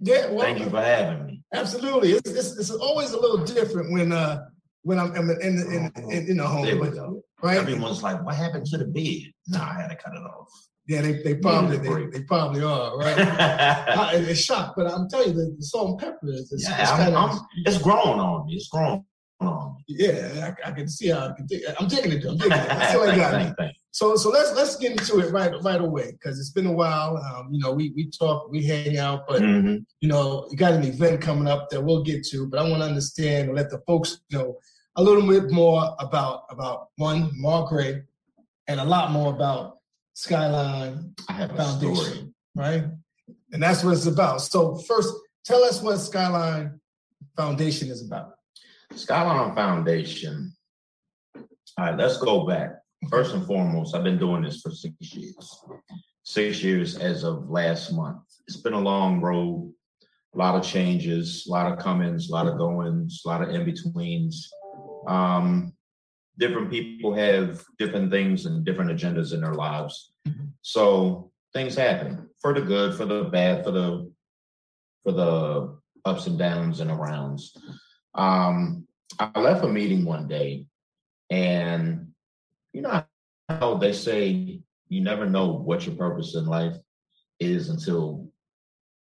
[0.00, 1.42] Yeah, well, Thank you for having me.
[1.54, 2.12] absolutely.
[2.12, 4.44] It's, it's, it's always a little different when uh
[4.82, 7.22] when I'm in in in, in, in the home, There we go.
[7.42, 7.56] right?
[7.58, 10.48] Everyone's like, "What happened to the beard?" No, I had to cut it off.
[10.86, 12.12] Yeah, they, they probably they, break.
[12.12, 13.16] they probably are, right?
[13.18, 16.66] yeah, I, it's shocked, but I'm telling you, the, the salt and pepper is it's,
[16.68, 18.54] it's I'm, kind of I'm- it's growing on me.
[18.54, 19.04] It's growing
[19.40, 20.52] on yeah.
[20.64, 22.24] I, I can see how I can take, I'm taking it.
[22.26, 22.68] I'm taking it.
[22.68, 23.30] That's all I got.
[23.32, 26.66] Thank- thank- So so let's let's get into it right right away because it's been
[26.66, 27.16] a while.
[27.16, 29.40] Um, you know, we we talk, we hang out, but.
[29.42, 29.84] Mhm.
[30.00, 32.82] you know, you got an event coming up that we'll get to, but I want
[32.82, 34.58] to understand and let the folks know
[34.96, 38.02] a little bit more about about one Mark Gray
[38.68, 39.78] and a lot more about
[40.14, 41.94] Skyline, I have a Foundation.
[41.94, 42.32] story.
[42.56, 42.84] right?
[43.52, 44.40] And that's what it's about.
[44.42, 46.78] So first, tell us what Skyline
[47.36, 48.32] Foundation is about.
[48.94, 50.52] Skyline Foundation.
[51.36, 51.44] All
[51.78, 52.72] right, let's go back.
[53.10, 55.64] First and foremost, I've been doing this for six years.
[56.24, 58.18] Six years as of last month.
[58.46, 59.72] It's been a long road,
[60.34, 63.50] a lot of changes, a lot of comings, a lot of goings, a lot of
[63.50, 64.50] in betweens.
[65.06, 65.72] Um,
[66.38, 70.12] different people have different things and different agendas in their lives.
[70.62, 74.12] So things happen for the good, for the bad, for the
[75.04, 77.56] for the ups and downs and arounds.
[78.18, 78.86] Um,
[79.18, 80.66] I left a meeting one day,
[81.30, 82.08] and
[82.72, 83.04] you know
[83.48, 86.76] how they say you never know what your purpose in life
[87.38, 88.28] is until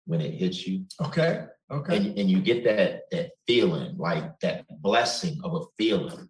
[0.07, 1.45] when it hits you, Okay.
[1.71, 1.97] Okay.
[1.97, 6.29] and and you get that that feeling, like that blessing of a feeling.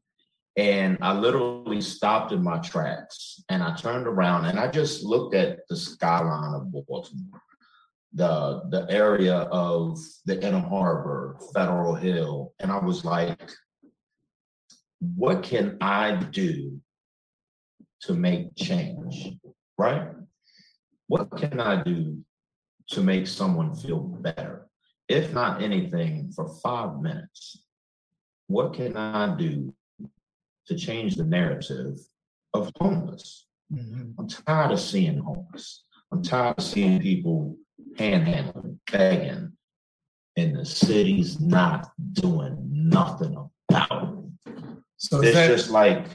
[0.56, 5.34] And I literally stopped in my tracks, and I turned around, and I just looked
[5.34, 7.42] at the skyline of Baltimore
[8.12, 13.52] the the area of the Inner Harbor, Federal Hill, and I was like,
[15.16, 16.80] what can I do
[18.02, 19.36] to make change?
[19.78, 20.08] Right?
[21.06, 22.24] What can I do
[22.90, 24.66] to make someone feel better?
[25.08, 27.64] If not anything, for five minutes,
[28.46, 29.72] what can I do
[30.66, 31.98] to change the narrative
[32.54, 33.46] of homeless?
[33.72, 34.14] Mhm.
[34.18, 35.84] I'm tired of seeing homeless.
[36.10, 37.56] I'm tired of seeing people
[38.00, 39.52] panhandling, begging,
[40.36, 43.36] and the city's not doing nothing
[43.68, 44.08] about
[44.46, 44.54] it.
[44.96, 46.06] So It's that just like,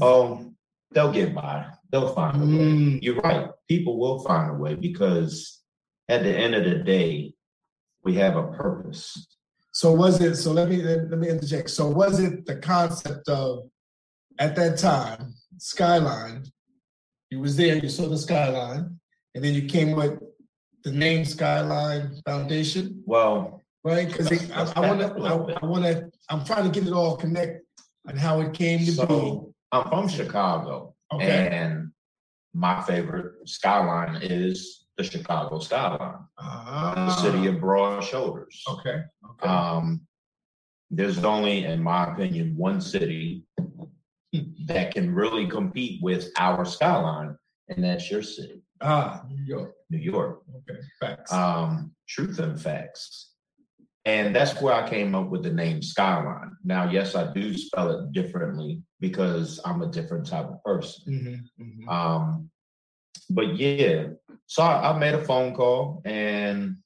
[0.00, 0.52] oh,
[0.92, 1.66] they'll get by.
[1.90, 2.52] They'll find a way.
[2.52, 3.48] Mm, You're right.
[3.68, 5.60] People will find a way because
[6.08, 7.34] at the end of the day,
[8.04, 9.26] we have a purpose.
[9.72, 11.68] so was it so let me let, let me interject.
[11.68, 13.68] So was it the concept of
[14.38, 16.44] at that time, skyline,
[17.30, 18.98] you was there, you saw the skyline,
[19.34, 20.18] and then you came with
[20.90, 23.02] the name Skyline Foundation.
[23.04, 24.08] Well, right?
[24.08, 25.58] Because I, I want back up a little to.
[25.62, 27.62] I want to, I'm trying to get it all connect
[28.06, 30.94] and how it came to so I'm from Chicago.
[31.12, 31.48] Okay.
[31.50, 31.90] And
[32.54, 38.62] my favorite skyline is the Chicago skyline, the Ah, city of broad shoulders.
[38.68, 39.02] Okay.
[39.30, 39.48] Okay.
[39.48, 40.00] Um,
[40.90, 43.44] there's only, in my opinion, one city
[44.66, 47.36] that can really compete with our skyline,
[47.68, 49.74] and that's your city, ah, New York.
[49.90, 50.42] New York.
[50.56, 50.80] Okay.
[51.00, 51.32] Facts.
[51.32, 53.32] Um, truth and facts.
[54.04, 56.56] And that's where I came up with the name Skyline.
[56.64, 61.50] Now, yes, I do spell it differently because I'm a different type of person.
[61.60, 61.88] Mhm, mhm.
[61.92, 62.50] Um,
[63.28, 64.06] but yeah,
[64.46, 66.78] so I, I made a phone call and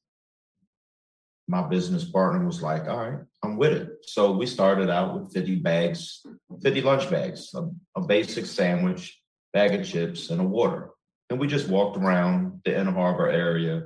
[1.48, 3.88] my business partner was like, all right, I'm with it.
[4.02, 6.24] So we started out with 50 bags,
[6.62, 9.20] 50 lunch bags, a, a basic sandwich,
[9.52, 10.91] bag of chips, and a water.
[11.32, 13.84] And we just walked around the Inner Harbor area,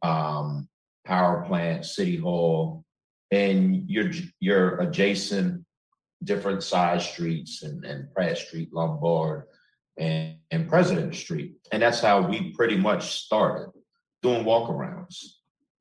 [0.00, 0.66] um,
[1.04, 2.86] power plant, city hall,
[3.30, 5.62] and your your adjacent
[6.22, 9.42] different side streets and, and Pratt Street, Lombard,
[9.98, 11.52] and, and President Street.
[11.70, 13.70] And that's how we pretty much started
[14.22, 15.34] doing walkarounds.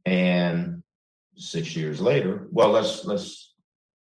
[0.05, 0.83] And
[1.37, 3.53] six years later, well, let's let's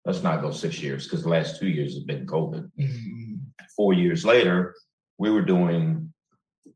[0.05, 2.73] let's not go six years because the last two years have been COVID.
[2.77, 3.39] Mhm.
[3.77, 4.75] Four years later,
[5.17, 6.12] we were doing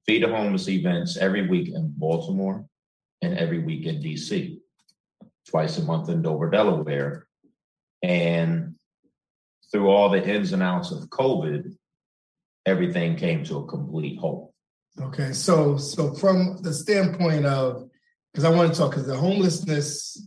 [0.06, 2.64] feed the homeless events every week in Baltimore
[3.22, 4.58] and every week in DC,
[5.48, 7.26] twice a month in Dover, Delaware.
[8.02, 8.76] And
[9.72, 11.74] through all the ins and outs of COVID,
[12.66, 14.52] everything came to a complete halt.
[15.00, 17.88] Okay, so so from the standpoint of
[18.32, 20.26] because I want to talk because the homelessness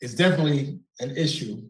[0.00, 1.62] is definitely an issue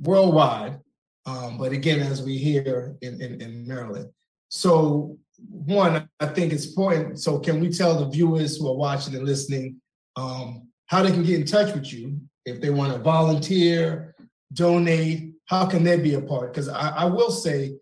[0.00, 0.78] worldwide,
[1.26, 4.10] um, but again, as we hear in, in, in Maryland.
[4.48, 7.20] So one, I think it's important.
[7.20, 9.80] So can we tell the viewers who are watching and listening
[10.16, 14.14] um, how they can get in touch with you if they want to volunteer,
[14.52, 15.34] donate?
[15.46, 16.52] How can they be a part?
[16.52, 17.74] Because I, I will say,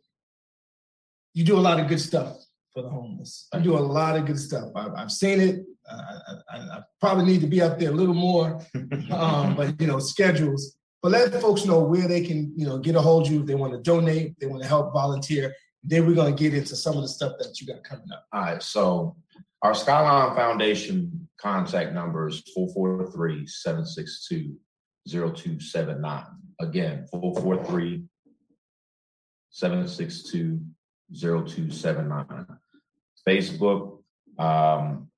[1.35, 2.37] you do a lot of good stuff
[2.73, 3.49] for the homeless.
[3.53, 4.71] I do a lot of good stuff.
[4.75, 5.65] I've, I've seen it.
[5.91, 6.19] I,
[6.51, 8.61] I, I, probably need to be up there a little more,
[9.11, 10.77] um, but you know, schedules.
[11.03, 13.47] But let folks know where they can, you know, get a hold of you if
[13.47, 15.55] they want to donate, they want to help volunteer.
[15.85, 18.27] Then we're going to get into some of the stuff that you got coming up.
[18.33, 18.63] All right.
[18.63, 19.17] So
[19.63, 24.57] our Skylyne Foundation contact number is 443 762
[25.09, 26.25] 0279.
[26.61, 28.05] Again, 443
[29.51, 30.61] 762
[31.13, 32.47] 0279.
[33.27, 34.03] Facebook,
[34.39, 35.09] um,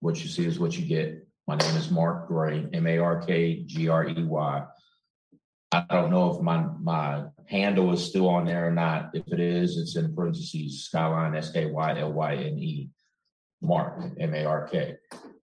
[0.00, 1.26] what you see is what you get.
[1.46, 4.64] My name is Mark Grey, M A R K G R E Y.
[5.76, 9.10] I don't know if my my handle is still on there or not.
[9.12, 12.88] If it is, it's in parentheses Skylyne S K Y L Y N E
[13.60, 14.96] Mark M A R K.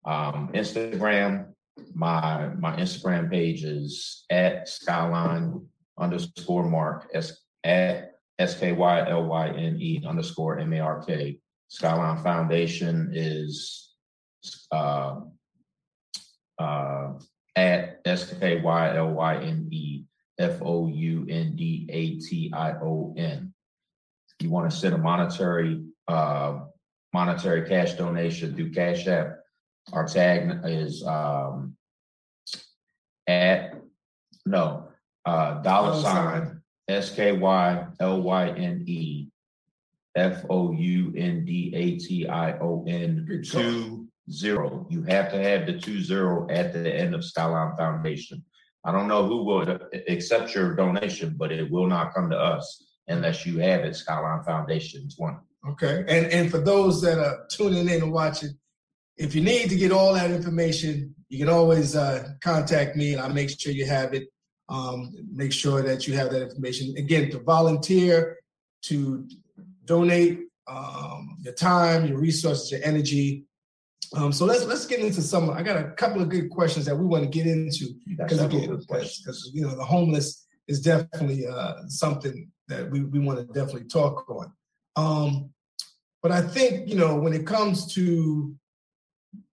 [0.05, 1.47] Um, Instagram,
[1.95, 5.65] my my Instagram page is at Skylyne
[5.97, 11.03] underscore Mark S at S K Y L Y N E underscore M A R
[11.03, 11.39] K.
[11.71, 13.95] Skylyne Foundation is
[14.71, 15.21] uh,
[16.59, 17.13] uh,
[17.55, 20.05] at S K Y L Y N E
[20.39, 23.53] F O U N D A T I O N.
[24.39, 26.61] You want to send a monetary uh,
[27.13, 29.39] monetary cash donation through Cash App,
[29.93, 31.75] our tag is um,
[33.27, 33.73] at
[34.45, 34.89] no
[35.25, 39.27] uh, dollar sign S K Y L Y N E
[40.15, 44.85] F O U N D A T I O N two zero.
[44.89, 48.43] You have to have the two zero at the end of Skylyne Foundation.
[48.85, 52.85] I don't know who will accept your donation, but it will not come to us
[53.07, 55.37] unless you have it Skylyne Foundation 20.
[55.69, 56.05] Okay.
[56.07, 58.51] And and for those that are tuning in and watching,
[59.17, 63.21] if you need to get all that information, you can always uh, contact me and
[63.21, 64.29] I'll make sure you have it.
[64.69, 66.95] Um, make sure that you have that information.
[66.95, 68.37] Again, to volunteer,
[68.83, 69.27] to
[69.85, 73.45] donate um, your time, your resources, your energy.
[74.15, 75.49] Um, so let's let's get into some.
[75.49, 78.75] I got a couple of good questions that we want to get into because again,
[78.77, 83.87] because you know the homeless is definitely uh, something that we, we want to definitely
[83.87, 84.51] talk on.
[84.95, 85.49] Um,
[86.21, 88.55] but I think you know when it comes to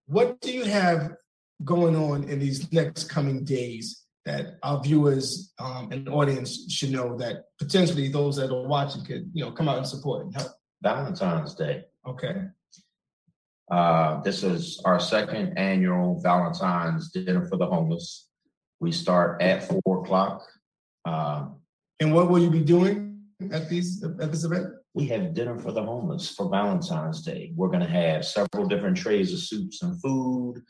[0.07, 1.15] what do you have
[1.63, 7.17] going on in these next coming days that our viewers um, and audience should know
[7.17, 10.51] that potentially those that are watching could, you know, come out and support and help?
[10.81, 11.85] Valentine's Day.
[12.05, 12.43] Okay.
[13.69, 18.29] Uh, this is our second annual Valentine's Dinner for the Homeless.
[18.79, 20.43] We start at four o'clock.
[21.05, 21.47] Uh,
[21.99, 23.19] and what will you be doing
[23.51, 24.67] at these at this event?
[24.93, 27.51] We have dinner for the homeless for Valentine's Day.
[27.55, 30.63] We're going to have several different trays of soups and food.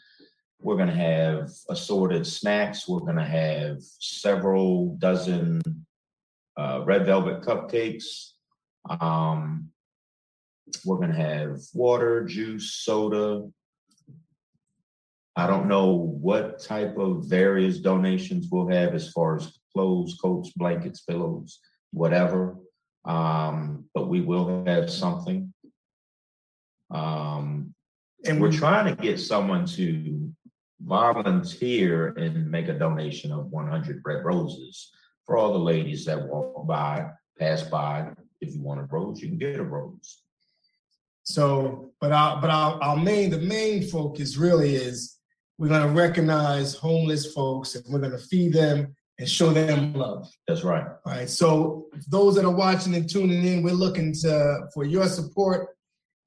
[0.59, 2.87] We're going to have assorted snacks.
[2.87, 5.61] We're going to have several dozen
[6.57, 8.31] uh, red velvet cupcakes.
[8.89, 9.69] Um,
[10.85, 13.47] we're going to have water, juice, soda.
[15.35, 20.51] I don't know what type of various donations we'll have as far as clothes, coats,
[20.55, 21.59] blankets, pillows,
[21.91, 22.57] whatever.
[23.05, 25.53] Um, but we will have something.
[26.89, 27.73] Um,
[28.25, 30.33] and we're trying to get someone to
[30.81, 34.91] volunteer and make a donation of 100 red roses
[35.25, 38.09] for all the ladies that walk by, pass by.
[38.41, 40.23] If you want a rose, you can get a rose.
[41.27, 45.17] So, but our but our, our main the main focus really is
[45.57, 49.93] we're going to recognize homeless folks and we're going to feed them and show them
[49.93, 50.29] love.
[50.47, 50.85] That's right.
[51.05, 51.29] All right.
[51.29, 55.67] So those that are watching and tuning in, we're looking to for your support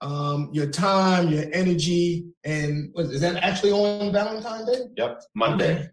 [0.03, 4.85] um, your time, your energy, and what, is that actually on Valentine's Day?
[4.97, 5.91] Yep, Monday, okay.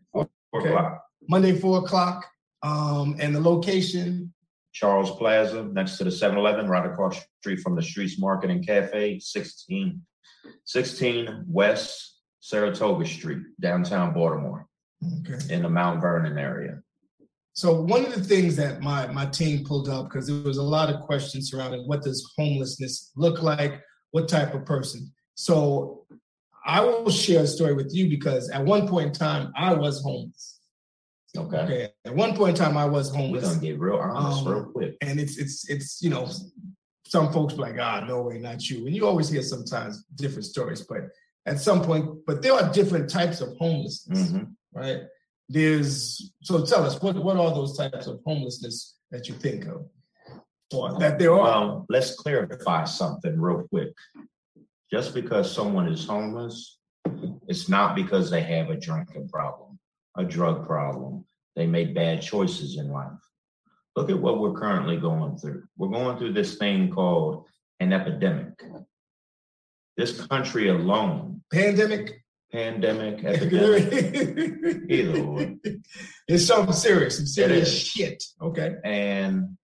[0.51, 0.69] four okay.
[0.69, 1.01] o'clock.
[1.29, 2.25] Monday, four o'clock.
[2.63, 4.33] Um, and the location?
[4.80, 8.65] Charles Plaza, next to the 7-Eleven, right across the street from the Streets Market and
[8.65, 9.99] Cafe, 16,
[10.65, 14.67] 16 West Saratoga Street, downtown Baltimore,
[15.19, 15.51] okay.
[15.51, 16.80] in the Mount Vernon area.
[17.53, 20.63] So one of the things that my my team pulled up because there was a
[20.63, 25.11] lot of questions surrounding what does homelessness look like, what type of person.
[25.34, 26.05] So
[26.63, 30.03] I will share a story with you because at one point in time I was
[30.03, 30.56] homeless.
[31.36, 31.57] Okay.
[31.57, 31.89] okay.
[32.05, 33.43] At one point in time I was homeless.
[33.43, 34.97] We're gonna get real honest um, real quick.
[35.01, 36.30] And it's it's it's you know
[37.05, 38.86] some folks be like, ah, no way, not you.
[38.86, 41.09] And you always hear sometimes different stories, but
[41.45, 44.53] at some point, but there are different types of homelessness, Mhm.
[44.73, 45.03] right?
[45.49, 49.88] There's so tell us what what are those types of homelessness that you think of,
[50.73, 51.41] or that there are?
[51.43, 53.93] Well, let's clarify something real quick.
[54.91, 56.80] Just because someone is homeless,
[57.47, 59.66] it's not because they have a drinking problem,
[60.18, 61.26] a drug problem.
[61.55, 63.11] They made bad choices in life.
[63.95, 65.63] Look at what we're currently going through.
[65.78, 67.45] We're going through this thing called
[67.80, 68.61] an epidemic.
[69.95, 72.24] This country alone, Pandemic.
[72.51, 75.57] pandemic, epidemic, either way.
[76.28, 78.24] It's something serious, some serious shit.
[78.39, 78.76] Okay.
[78.84, 79.57] And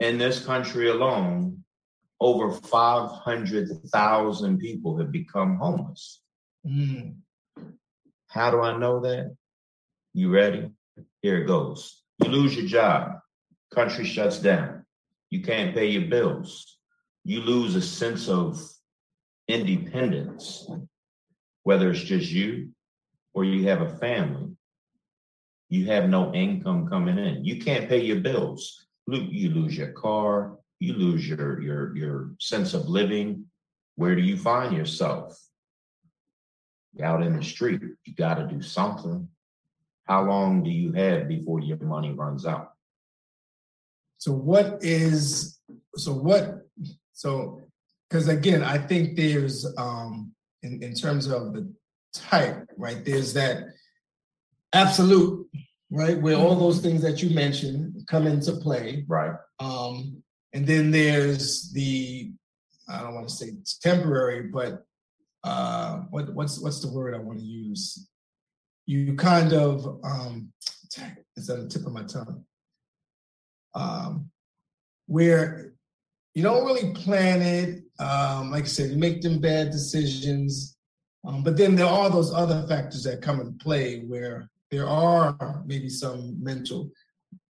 [0.00, 1.64] in this country alone,
[2.20, 6.20] over 500,000 people have become homeless.
[6.66, 7.16] Mm.
[8.28, 9.34] How do I know that?
[10.16, 10.70] You ready?
[11.22, 12.02] Here it goes.
[12.22, 13.18] You lose your job,
[13.74, 14.86] country shuts down.
[15.30, 16.78] You can't pay your bills.
[17.24, 18.62] You lose a sense of
[19.48, 20.70] independence,
[21.64, 22.70] whether it's just you
[23.34, 24.52] or you have a family.
[25.68, 27.44] You have no income coming in.
[27.44, 28.86] You can't pay your bills.
[29.08, 30.58] You lose your car.
[30.78, 33.46] You lose your your your sense of living.
[33.96, 35.36] Where do you find yourself?
[37.02, 37.80] Out in the street.
[38.04, 39.28] You got to do something.
[40.04, 42.72] How long do you have before your money runs out?
[44.18, 45.58] So what is
[45.96, 46.66] so what
[47.12, 47.68] so
[48.08, 50.32] because again I think there's um
[50.62, 51.72] in, in terms of the
[52.14, 53.64] type right there's that
[54.72, 55.46] absolute
[55.90, 59.32] right where all those things that you mentioned come into play Right.
[59.60, 62.32] um and then there's the
[62.88, 64.84] I don't want to say it's temporary but
[65.42, 68.08] uh what what's what's the word I want to use
[68.86, 70.52] you kind of um
[71.36, 72.44] it's on the tip of my tongue
[73.74, 74.30] um,
[75.06, 75.72] where
[76.34, 77.82] you don't really plan it.
[77.98, 80.76] Um, like I said, you make them bad decisions.
[81.24, 85.62] Um, but then there are those other factors that come into play where there are
[85.66, 86.90] maybe some mental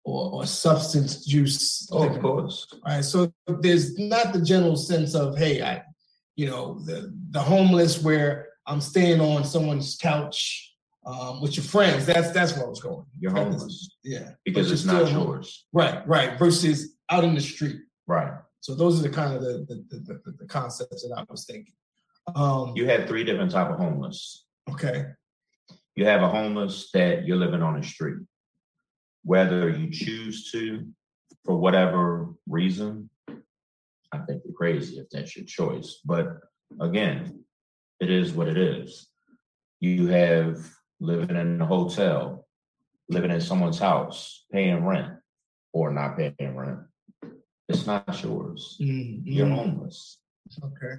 [0.03, 1.87] or, or substance use.
[1.91, 2.67] Oh, of course.
[2.71, 3.03] all right.
[3.03, 5.83] So there's not the general sense of, hey, I,
[6.35, 10.72] you know, the the homeless where I'm staying on someone's couch
[11.05, 12.05] um, with your friends.
[12.05, 13.05] That's that's where I was going.
[13.19, 14.31] You're homeless Yeah.
[14.45, 15.65] because it's not still- yours.
[15.73, 16.37] Right, right.
[16.39, 17.77] Versus out in the street.
[18.07, 18.33] Right.
[18.61, 21.45] So those are the kind of the the, the, the, the concepts that I was
[21.45, 21.73] thinking.
[22.35, 24.45] Um, You had three different type of homeless.
[24.71, 25.07] okay.
[25.95, 28.17] You have a homeless that you're living on the street,
[29.23, 30.87] whether you choose to,
[31.45, 33.09] for whatever reason.
[34.11, 35.99] I think you're crazy if that's your choice.
[36.03, 36.39] But
[36.81, 37.43] again,
[37.99, 39.07] it is what it is.
[39.81, 40.67] You have
[40.99, 42.47] living in a hotel,
[43.09, 45.13] living in someone's house, paying rent
[45.73, 46.79] or not paying rent.
[47.69, 48.77] It's not yours.
[48.81, 50.19] Mm, You're homeless.
[50.63, 50.95] Okay.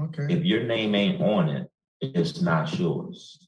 [0.00, 0.34] Okay.
[0.34, 1.68] If your name ain't on it,
[2.00, 3.46] it's not yours.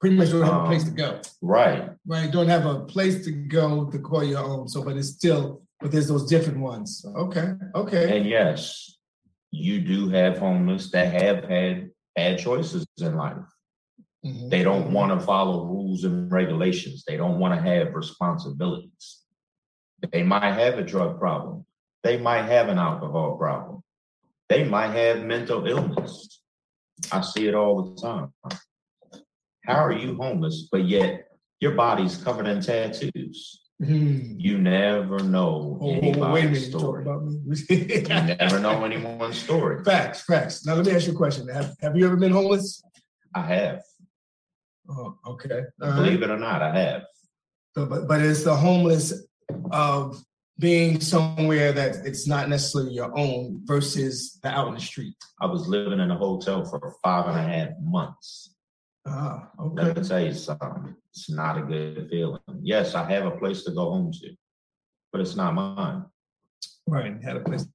[0.00, 1.20] Pretty much don't have a place to Um, go.
[1.42, 1.90] Right.
[2.06, 2.30] Right.
[2.30, 4.68] Don't have a place to go to call your own.
[4.68, 7.04] So, but it's still, but there's those different ones.
[7.16, 7.52] Okay.
[7.74, 8.16] Okay.
[8.16, 8.96] And yes,
[9.50, 13.36] you do have homeless that have had bad choices in life.
[14.28, 14.50] Mhm.
[14.50, 17.04] They don't want to follow rules and regulations.
[17.06, 19.22] They don't want to have responsibilities.
[20.12, 21.64] They might have a drug problem.
[22.02, 23.82] They might have an alcohol problem.
[24.48, 26.42] They might have mental illness.
[27.12, 28.32] I see it all the time.
[29.64, 31.28] How are you homeless, but yet
[31.60, 33.62] your body's covered in tattoos?
[33.82, 34.36] Mhm.
[34.40, 36.66] You never know Oh, anybody's minute.
[36.66, 37.04] You talk story.
[37.70, 39.84] You never know anyone's story.
[39.84, 40.64] Facts, facts.
[40.66, 41.46] Now let me ask you a question.
[41.48, 42.82] Have, have you ever been homeless?
[43.34, 43.82] I have.
[44.90, 45.62] Oh, okay.
[45.82, 45.96] All right.
[45.96, 47.02] Believe it or not, I have.
[47.74, 49.12] So, but but it's the homeless
[49.70, 50.22] of
[50.58, 55.14] being somewhere that it's not necessarily your own versus the out in the street.
[55.40, 58.54] I was living in a hotel for five and a half months.
[59.06, 59.82] Ah, okay.
[59.84, 60.96] Let me tell you something.
[61.10, 62.40] It's not a good feeling.
[62.60, 64.30] Yes, I have a place to go home to,
[65.12, 66.04] but it's not mine.
[66.86, 67.22] Right.
[67.22, 67.66] Had a place.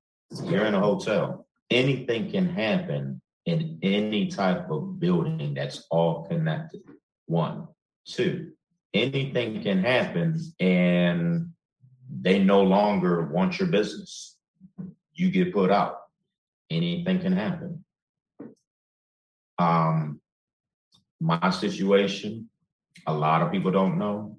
[0.44, 1.48] You're in a hotel.
[1.70, 6.82] Anything can happen in any type of building that's all connected.
[7.34, 7.68] One.
[8.06, 8.52] Two,
[8.94, 11.50] anything can happen and
[12.22, 14.38] they no longer want your business.
[15.16, 15.96] You get put out.
[16.70, 17.84] Anything can happen.
[19.58, 20.22] Um,
[21.20, 22.50] my situation,
[23.08, 24.38] a lot of people don't know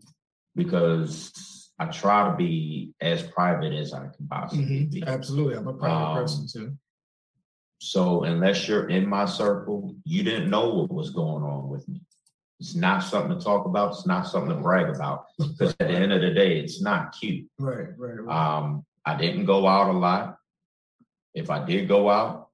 [0.54, 1.32] because
[1.76, 5.00] I try to be as private as I can possibly be.
[5.00, 5.06] Mhm.
[5.08, 5.56] Absolutely.
[5.56, 6.78] I'm a private Um, person too.
[7.80, 12.00] So unless you're in my circle, you didn't know what was going on with me.
[12.60, 13.92] It's not something to talk about.
[13.92, 15.26] It's not something to brag about.
[15.38, 17.46] Because at the end of the day, it's not cute.
[17.58, 18.56] Right, right, right.
[18.56, 20.38] Um, I didn't go out a lot.
[21.34, 22.48] If I did go out,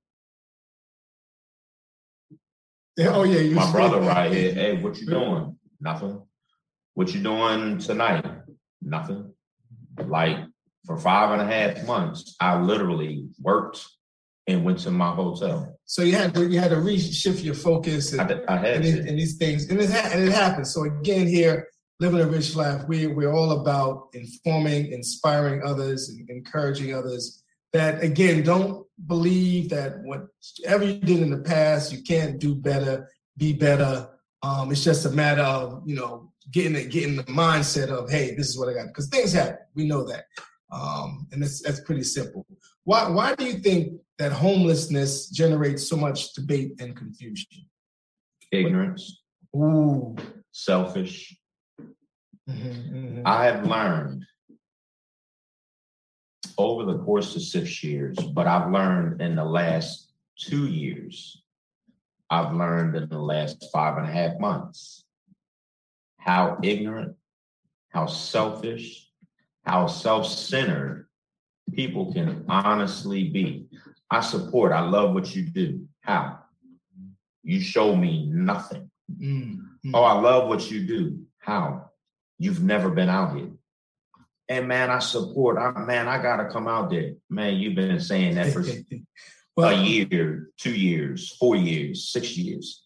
[2.96, 5.56] Yeah, oh yeah, you my brother right here, hey, what you doing?
[5.80, 6.22] Nothing.
[6.94, 8.26] What you doing tonight?
[8.82, 9.32] Nothing.
[9.98, 10.38] Like
[10.84, 13.86] for five and a half months, I literally worked
[14.50, 15.78] and went to my hotel.
[15.84, 18.98] So you had to you had to reshift your focus I, and, had and, these,
[18.98, 20.72] and these things, and it, ha- and it happens.
[20.72, 26.28] So again, here, living a rich life, we we're all about informing, inspiring others, and
[26.30, 27.42] encouraging others.
[27.72, 33.08] That again, don't believe that whatever you did in the past, you can't do better,
[33.36, 34.08] be better.
[34.42, 38.34] Um, it's just a matter of you know getting it, getting the mindset of hey,
[38.34, 39.58] this is what I got because things happen.
[39.74, 40.24] We know that,
[40.72, 42.46] um, and that's that's pretty simple.
[42.90, 47.66] Why why do you think that homelessness generates so much debate and confusion?
[48.50, 49.22] Ignorance,
[49.54, 50.16] Ooh.
[50.50, 51.38] selfish.
[52.48, 53.22] Mhm, mhm.
[53.24, 54.26] I have learned
[56.58, 61.44] over the course of six years, but I've learned in the last two years,
[62.28, 65.04] I've learned in the last five and a half months
[66.18, 67.14] how ignorant,
[67.90, 69.08] how selfish,
[69.64, 71.06] how self centered
[71.72, 73.66] people can honestly be.
[74.10, 75.86] I support, I love what you do.
[76.00, 76.40] How?
[77.42, 78.90] You show me nothing.
[79.10, 79.90] Mm, mm.
[79.94, 81.20] Oh, I love what you do.
[81.38, 81.90] How?
[82.38, 83.50] You've never been out here.
[84.48, 85.58] And man, I support.
[85.58, 87.14] I, man, I gotta come out there.
[87.28, 88.64] Man, you've been saying that for
[89.64, 92.84] a year, two years, four years, six years.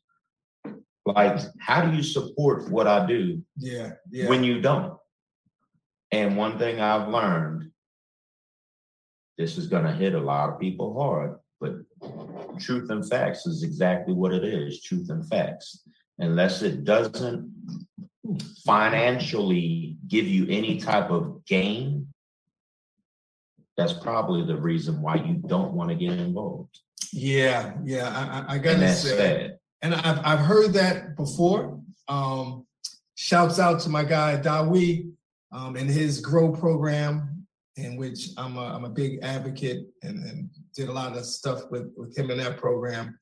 [1.07, 4.29] Like, how do you support what I do yeah, yeah.
[4.29, 4.97] when you don't?
[6.11, 7.71] And one thing I've learned,
[9.39, 11.75] this is gonna hit a lot of people hard, but
[12.61, 15.81] truth and facts is exactly what it is, truth and facts.
[16.19, 17.53] Unless it doesn't
[18.65, 22.09] financially give you any type of gain,
[23.77, 26.79] that's probably the reason why you don't want to get involved.
[27.13, 28.45] yeah, yeah.
[28.49, 29.59] I, I, gotta say, sad.
[29.83, 31.81] and I've I've heard that before.
[32.07, 32.67] Um,
[33.17, 35.11] shouts out to my guy Dawi
[35.53, 37.34] um, and his Grow program,
[37.77, 41.71] in which I'm a, I'm a big advocate and, and did a lot of stuff
[41.71, 43.19] with with him in that program.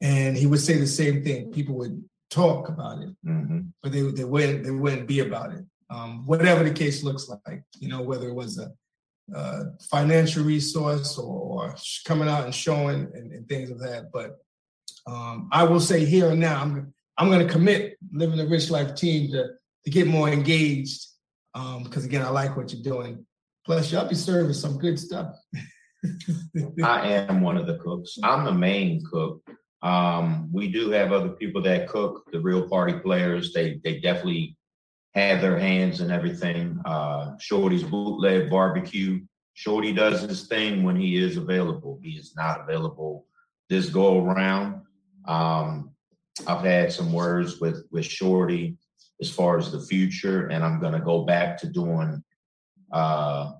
[0.00, 1.50] And he would say the same thing.
[1.50, 3.72] People would talk about it, Mhm.
[3.82, 5.64] but they they wouldn't they wouldn't be about it.
[5.90, 8.70] Um, whatever the case looks like, you know, whether it was a,
[9.34, 11.74] uh financial resource or, or
[12.04, 14.10] coming out and showing and, and things of that.
[14.12, 14.36] But
[15.06, 18.70] um, I will say here and now, I'm I'm going to commit living the rich
[18.70, 19.48] life team to
[19.84, 21.06] to get more engaged
[21.82, 23.26] because again, I like what you're doing.
[23.68, 25.36] Plus, y'all be serving some good stuff.
[26.82, 28.16] I am one of the cooks.
[28.24, 29.42] I'm the main cook.
[29.82, 33.52] Um, we do have other people that cook, the real party players.
[33.52, 34.56] They they definitely
[35.14, 36.80] have their hands in everything.
[36.86, 39.20] Uh, Shorty's bootleg barbecue.
[39.52, 42.00] Shorty does his thing when he is available.
[42.02, 43.26] He is not available
[43.68, 44.80] this go around.
[45.26, 45.90] Um,
[46.46, 48.78] I've had some words with with Shorty
[49.20, 52.24] as far as the future, and I'm gonna go back to doing
[52.92, 53.52] uh,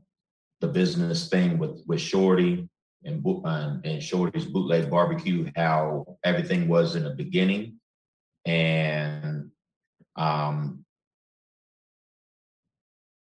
[0.61, 2.69] the business thing with with Shorty
[3.05, 7.79] and boot and, and Shorty's bootleg barbecue, how everything was in the beginning,
[8.45, 9.51] and
[10.17, 10.85] um,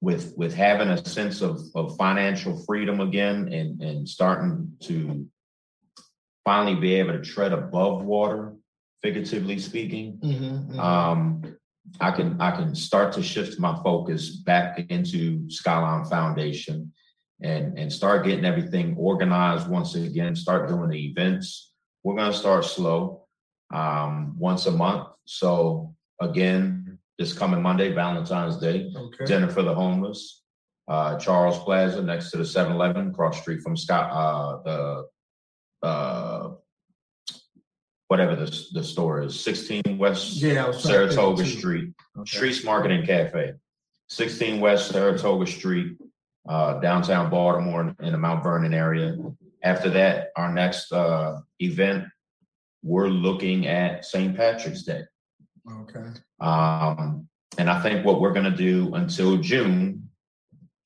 [0.01, 5.27] with with having a sense of of financial freedom again, and and starting to
[6.45, 8.55] finally be able to tread above water,
[9.03, 10.79] figuratively speaking Mhm, mhm.
[10.79, 11.58] um,
[12.01, 16.93] I can I can start to shift my focus back into Skylyne Foundation
[17.41, 20.35] and and start getting everything organized once again.
[20.35, 21.73] Start doing the events.
[22.05, 23.27] We're gonna start slow,
[23.73, 25.09] um, once a month.
[25.25, 29.25] So again, this coming Monday, Valentine's Day, okay.
[29.25, 30.43] dinner for the homeless.
[30.87, 34.11] Uh, Charles Plaza next to the 7-Eleven, cross street from Scott.
[34.11, 36.38] Uh, the uh,
[38.09, 41.49] whatever the the store is, 16 West Yeah, I was trying to think Saratoga too.
[41.51, 42.37] Street, Okay.
[42.37, 43.53] Streets Market and Cafe,
[44.09, 45.97] 16 West Saratoga Street,
[46.49, 49.17] uh, downtown Baltimore in, in the Mount Vernon area.
[49.63, 52.05] After that, our next uh, event,
[52.83, 54.37] we're looking at St.
[54.37, 55.03] Patrick's Day.
[55.71, 56.07] Okay.
[56.41, 57.29] Um,
[57.59, 60.09] and I think what we're going to do until June,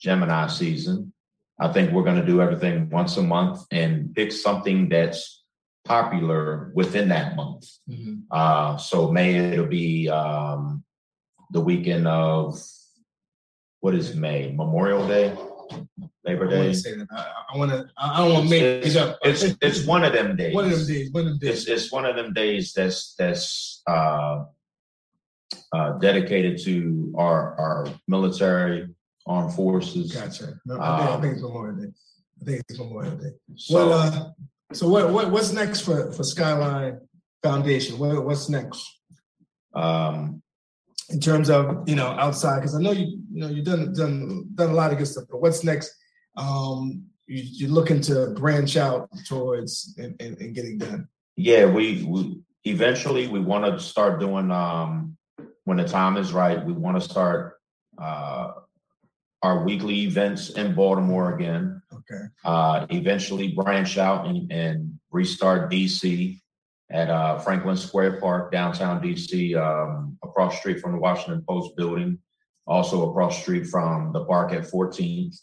[0.01, 1.13] Gemini season,
[1.61, 5.42] I think we're going to do everything once a month and pick something that's
[5.85, 7.67] popular within that month.
[7.89, 8.23] Mhm.
[8.31, 10.85] Uh, so May it'll be um,
[11.51, 12.61] the weekend of
[13.81, 14.53] what is May?
[14.53, 15.35] Memorial Day,
[16.25, 16.69] Labor I want Day.
[16.69, 17.09] to say that.
[17.11, 17.89] I, I want to.
[17.97, 19.19] I don't want to make it's, it up.
[19.23, 20.55] it's it's one of them days.
[20.55, 21.11] one of them days.
[21.13, 21.83] One of them It's days.
[21.85, 24.45] it's one of them days that's that's uh,
[25.73, 28.87] uh, dedicated to our our military,
[29.27, 30.13] armed forces.
[30.13, 30.55] Gotcha.
[30.65, 31.89] No, I, think, I Um, think it's Memorial Day.
[32.41, 33.31] I think it's Memorial Day.
[33.57, 34.31] So, Well, uh,
[34.73, 37.01] so what, what, what's next for, for Skylyne
[37.43, 37.99] Foundation?
[37.99, 38.85] What, what's next
[39.75, 40.43] um,
[41.11, 42.61] in terms of, you know, outside?
[42.61, 45.25] Because I know you, you know, you've done, done, done a lot of good stuff,
[45.31, 45.95] but what's next?
[46.37, 51.09] Um, you, you're looking to branch out towards and, and, and getting done.
[51.37, 55.17] yeah, we, we eventually we want to start doing um,
[55.65, 56.65] when the time is right.
[56.65, 57.59] We want to start
[57.99, 58.53] uh,
[59.43, 61.82] our weekly events in Baltimore again.
[61.93, 62.25] Okay.
[62.45, 66.39] uh, eventually branch out and, and restart DC
[66.91, 72.19] at uh, Franklin Square Park, downtown DC, um, across street from the Washington Post building,
[72.67, 75.37] also across street from the park at 14th.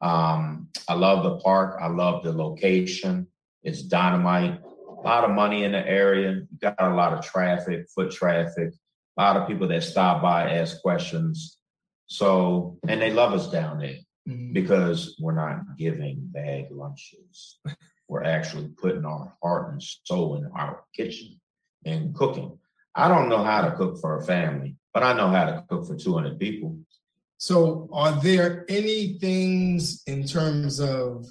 [0.00, 1.78] Um, I love the park.
[1.80, 3.28] I love the location.
[3.62, 4.60] It's dynamite.
[4.88, 6.32] A lot of money in the area.
[6.32, 8.72] You got a lot of traffic, foot traffic.
[9.16, 11.58] A lot of people that stop by, ask questions.
[12.06, 13.98] So, and they love us down there
[14.30, 14.52] Mhm.
[14.52, 17.60] because we're not giving bag lunches.
[18.08, 21.40] We're actually putting our heart and soul in our kitchen
[21.84, 22.58] and cooking.
[22.94, 25.86] I don't know how to cook for a family, but I know how to cook
[25.86, 26.76] for 200 people.
[27.38, 31.26] So are there any things in terms of,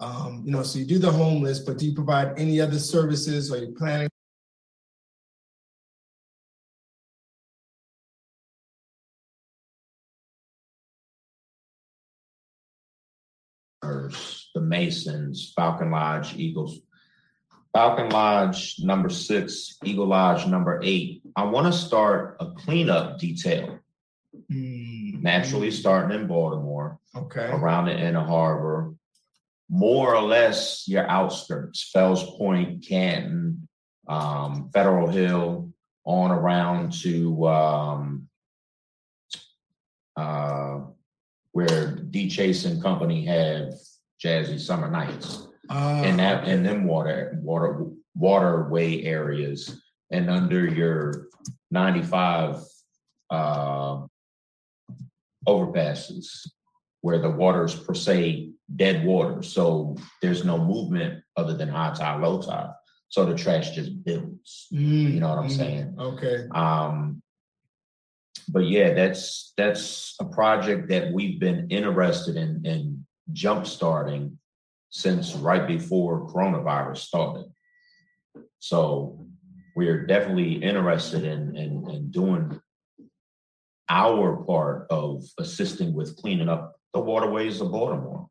[0.00, 3.52] um, you know, so you do the homeless, but do you provide any other services?
[3.52, 4.08] Are you planning?
[14.56, 16.80] The Masons, Falcon Lodge, Eagles.
[17.74, 21.20] Falcon Lodge number six, Eagle Lodge number eight.
[21.36, 23.78] I want to start a cleanup detail,
[24.50, 26.98] Hmm, naturally starting in Baltimore.
[27.14, 27.50] Okay.
[27.50, 28.94] around the inner harbor,
[29.68, 33.68] more or less your outskirts, Fells Point, Canton,
[34.08, 35.70] um, Federal Hill,
[36.04, 38.28] on around to um,
[40.16, 40.80] uh,
[41.52, 43.72] where D Chase and Company have
[44.22, 51.28] Jazzy Summer Nights, Uh, and that and them water water waterway areas, and under your
[51.70, 52.62] ninety five
[53.30, 54.06] uh,
[55.48, 56.48] overpasses
[57.00, 59.42] where the water's per se dead water.
[59.42, 62.70] So there's no movement other than high tide, low tide.
[63.08, 64.66] So the trash just builds.
[64.72, 65.94] mm, You know what I'm mm, saying?
[65.98, 66.48] Okay.
[66.52, 67.22] Um,
[68.48, 74.38] but yeah, that's that's a project that we've been interested in in jump starting
[74.90, 77.46] since right before coronavirus started.
[78.58, 79.26] So
[79.74, 82.60] we're definitely interested in in, in doing
[83.88, 88.28] our part of assisting with cleaning up the waterways of Baltimore.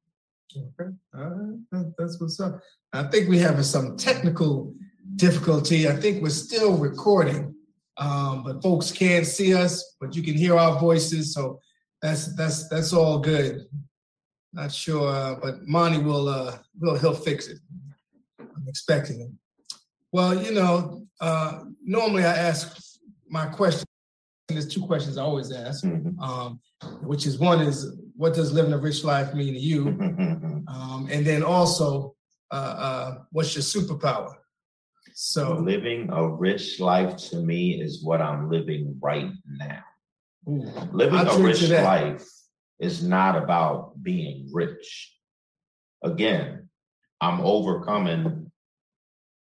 [0.58, 0.89] Okay.
[1.16, 1.86] All right.
[1.98, 2.60] That's what's up.
[2.93, 4.74] I think we have some technical
[5.16, 5.88] difficulty.
[5.88, 7.54] I think we're still recording,
[7.98, 11.34] um, but folks can't see us, but you can hear our voices.
[11.34, 11.60] So
[12.02, 13.66] that's that's that's all good.
[14.56, 17.60] Not sure, uh, but Monty will uh, will he'll fix it.
[18.39, 19.38] I'm expecting him.
[20.14, 22.78] Well, you know, uh, normally I ask
[23.30, 23.84] my question.
[24.47, 26.18] There's two questions I always ask, Mhm.
[26.22, 26.62] um,
[27.01, 29.88] which is one is what does living a rich life mean to you?
[30.68, 32.16] Um, and then also,
[32.49, 32.56] uh,
[32.88, 34.34] uh, what's your superpower?
[35.14, 39.84] So, living a rich life to me is what I'm living right now.
[40.47, 42.26] ooh, Living I'll a rich life
[42.80, 45.13] is not about being rich.
[46.03, 46.69] Again,
[47.21, 48.51] I'm overcoming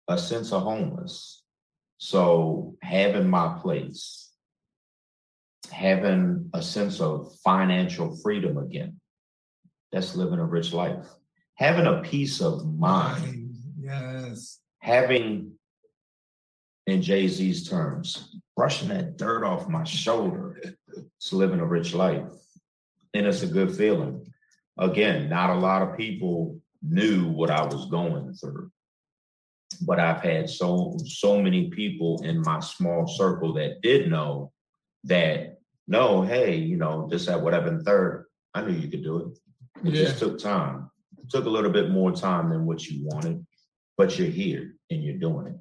[0.07, 1.43] a sense of homeless.
[1.97, 4.31] So having my place,
[5.71, 8.99] having a sense of financial freedom again,
[9.91, 11.07] that's living a rich life.
[11.55, 15.53] Having a peace of mind, yes, having,
[16.85, 20.59] in Jay Z's terms, brushing that dirt off my shoulder.
[21.17, 22.27] It's living a rich life.
[23.15, 24.25] And it's a good feeling.
[24.77, 28.71] Again, not a lot of people knew what I was going through.
[29.81, 34.51] But I've had so so many people in my small circle that did know
[35.05, 39.17] that no, hey, you know, just at whatever and third, I knew you could do
[39.17, 39.87] it.
[39.87, 40.89] It yeah, just took time.
[41.17, 43.45] It took a little bit more time than what you wanted,
[43.97, 45.55] but you're here and you're doing it.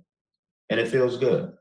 [0.70, 1.52] And it feels good.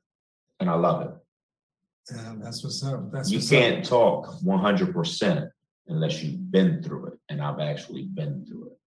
[0.60, 2.16] And I love it.
[2.16, 3.12] yeah, that's what's up.
[3.12, 5.50] That's You what's can't talk 100%
[5.88, 7.20] unless you've been through it.
[7.30, 8.78] And I've actually been through it.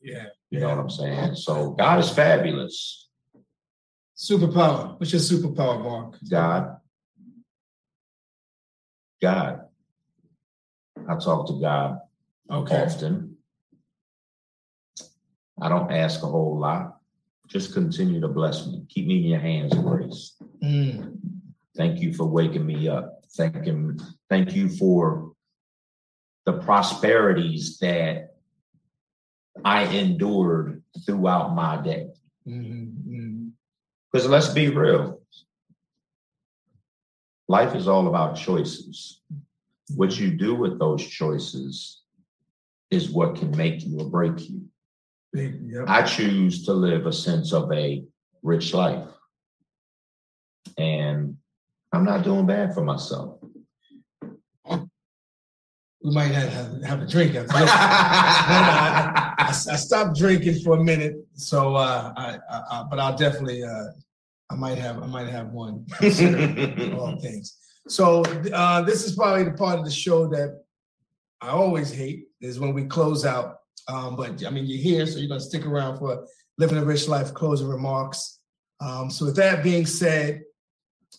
[0.00, 1.34] Yeah, You know what I'm saying?
[1.34, 3.08] So God is fabulous.
[4.16, 4.98] superpower.
[4.98, 6.16] What's your superpower, Mark?
[6.30, 6.76] God.
[9.20, 9.60] God.
[11.08, 11.98] I talk to God
[12.50, 12.82] Okay.
[12.84, 13.36] often.
[15.60, 16.98] I don't ask a whole lot.
[17.48, 18.84] Just continue to bless me.
[18.88, 20.36] Keep me in your hands, grace.
[20.62, 21.18] Mm,
[21.76, 23.24] Thank you for waking me up.
[23.36, 23.98] Thank him.
[24.30, 25.32] Thank you for
[26.46, 28.36] the prosperities that
[29.64, 32.08] I endured throughout my day.
[32.46, 33.48] Mm-hmm.
[34.10, 35.20] Because let's be real,
[37.48, 39.20] life is all about choices.
[39.94, 42.02] What you do with those choices
[42.90, 44.62] is what can make you or break you.
[45.34, 45.84] Yep.
[45.88, 48.04] I choose to live a sense of a
[48.42, 49.08] rich life.
[50.78, 51.36] And
[51.92, 53.35] I'm not doing bad for myself.
[56.06, 57.50] We might have, have, a drink this.
[57.50, 57.64] I,
[59.38, 63.86] I, I stopped drinking for a minute, so uh, I, I, but I'll definitely uh,
[64.48, 65.84] I might have I might have one.
[66.96, 67.58] all things.
[67.88, 70.60] So uh, this is probably the part of the show that
[71.40, 73.56] I always hate is when we close out.
[73.88, 76.24] Um, but I mean, you're here, so you're gonna stick around for
[76.56, 78.38] living a rich life closing remarks.
[78.80, 80.44] Um, so with that being said,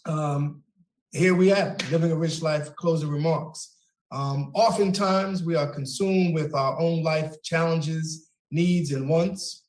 [0.06, 0.64] um,
[1.12, 3.74] here we are, living a rich life closing remarks.
[4.12, 9.66] Um, oftentimes, we are consumed with our own life challenges, needs, and wants.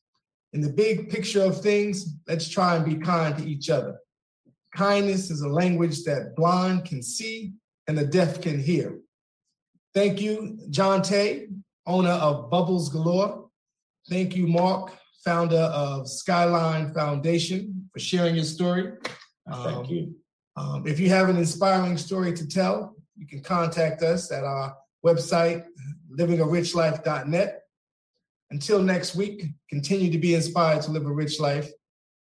[0.53, 3.99] In the big picture of things, let's try and be kind to each other.
[4.75, 7.53] Kindness is a language that blind can see
[7.87, 8.99] and the deaf can hear.
[9.95, 11.49] Thank you, John Tay,
[11.87, 13.49] owner of Bubbles Galore.
[14.09, 14.93] Thank you, Mark,
[15.25, 18.93] founder of Skylyne Foundation, for sharing your story.
[19.51, 20.15] Thank you.
[20.57, 24.77] Um, if you have an inspiring story to tell, you can contact us at our
[25.05, 25.65] website,
[26.17, 27.63] livingarich.life.net.
[28.51, 31.71] Until next week, continue to be inspired to live a rich life.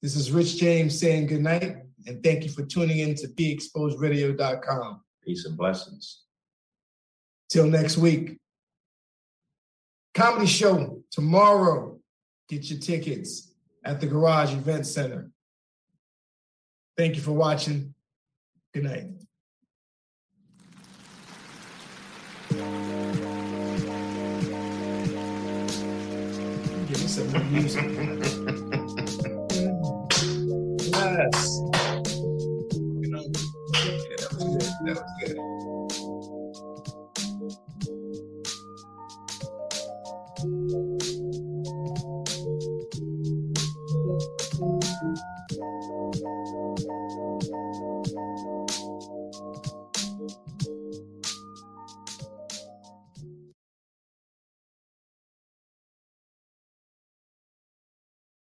[0.02, 1.76] This is Rich James saying good night,
[2.06, 5.00] and thank you for tuning in to BeExposedRadio.com.
[5.24, 6.22] Peace and blessings.
[7.48, 8.38] Till next week.
[10.14, 11.98] Comedy show tomorrow.
[12.48, 15.30] Get your tickets at the Garage Event Center.
[16.96, 17.94] Thank you for watching.
[18.74, 19.06] Good night.
[26.88, 27.84] Give me some more music.
[30.92, 31.60] yes.
[33.00, 33.24] You know,
[33.84, 34.60] yeah, that was good.
[34.84, 35.61] That was good.